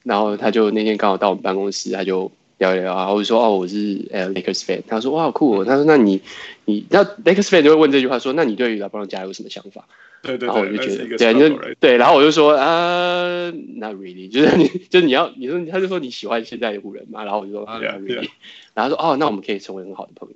[0.07, 4.81] 然后他就那天刚好到我们办公室，他就聊一聊，然后我就说哦，我是呃 Lakers fan。
[4.87, 5.65] 他说哇，好酷哦。
[5.65, 6.23] 他说那你
[6.65, 9.85] 你那 Lakers fan 就会问这句话说，那你对于 LeBron 家有什么想法？
[10.23, 18.29] 对对对，然后我就觉得，对，就对，然后我就说啊，Not really， 就是你，就是你要，你说，他就说你喜欢现在的湖人嘛，然后我就说啊，Not really，
[18.75, 20.35] 然后说哦，那我们可以成为很好的朋友。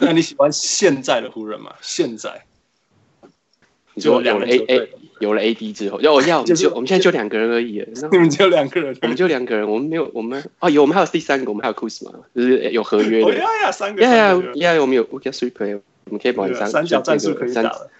[0.00, 1.74] 那你喜欢现在的湖人吗？
[1.80, 2.42] 现在？
[3.98, 4.88] 你说有了 A A
[5.18, 13.34] 有了 A D 之后，要我要就我们现在就两个人而已， 你们就两个人，我们就两个人，我们没有我们啊有我们还有第三个，我们还有 Kuzma 就是有合约的。
[13.34, 17.90] 呀呀，三个，呀呀呀，我们有 We can three play，我们可以玩三三角战术可以打了。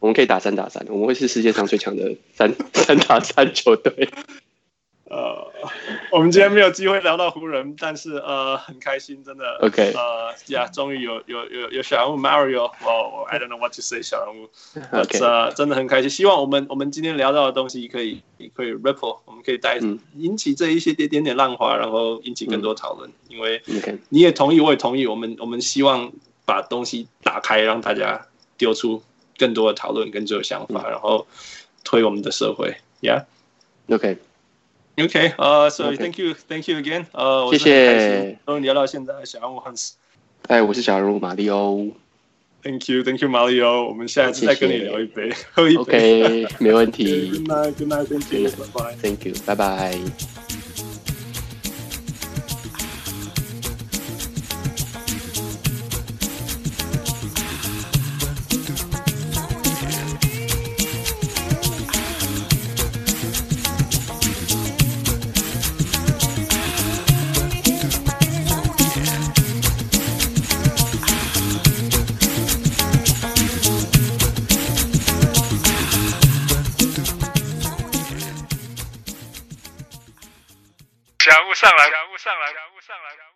[0.00, 4.10] 我们可以打三打三，我们会是世界上最强的三 三打三球队。
[5.04, 5.52] 呃，
[6.10, 9.44] 我们今天没有机会聊到湖人，但是呃很开心，真的。
[9.60, 14.48] OK，呃呀，终于有有有有小人物 Mario，哦，I don't know what to say，小人物。
[14.96, 16.08] OK，呃，真的很开心。
[16.08, 18.22] 希望我们我们今天聊到的东西可以
[18.54, 19.78] 可以 ripple，我们可以带
[20.16, 23.10] 引起这一些点点点浪花，然后引起更多讨论。
[23.28, 23.62] 因为
[24.08, 26.10] 你也同意，我也同意，我们我们希望
[26.46, 28.26] 把东西打开，让大家
[28.56, 29.02] 丢出。
[29.36, 31.26] 更多的讨论，更多的想法，然后
[31.82, 32.72] 推我们的社会。
[34.95, 38.37] Yeah，OK，OK，呃，所以 Thank you，Thank you again，呃，谢谢。
[38.45, 39.91] 终于聊到现在，小人物 Hans。
[40.47, 41.87] 哎，我是小人物马里欧。
[42.61, 43.87] Thank you，Thank you，马里欧。
[43.87, 45.81] 我们下次再跟你聊一杯，喝一杯。
[45.81, 47.29] OK，没问题。
[47.31, 48.95] Good night，Good night，Thank you，拜拜。
[48.95, 50.42] Thank you，拜拜。
[81.64, 83.33] 上来，人物上来，人物上来。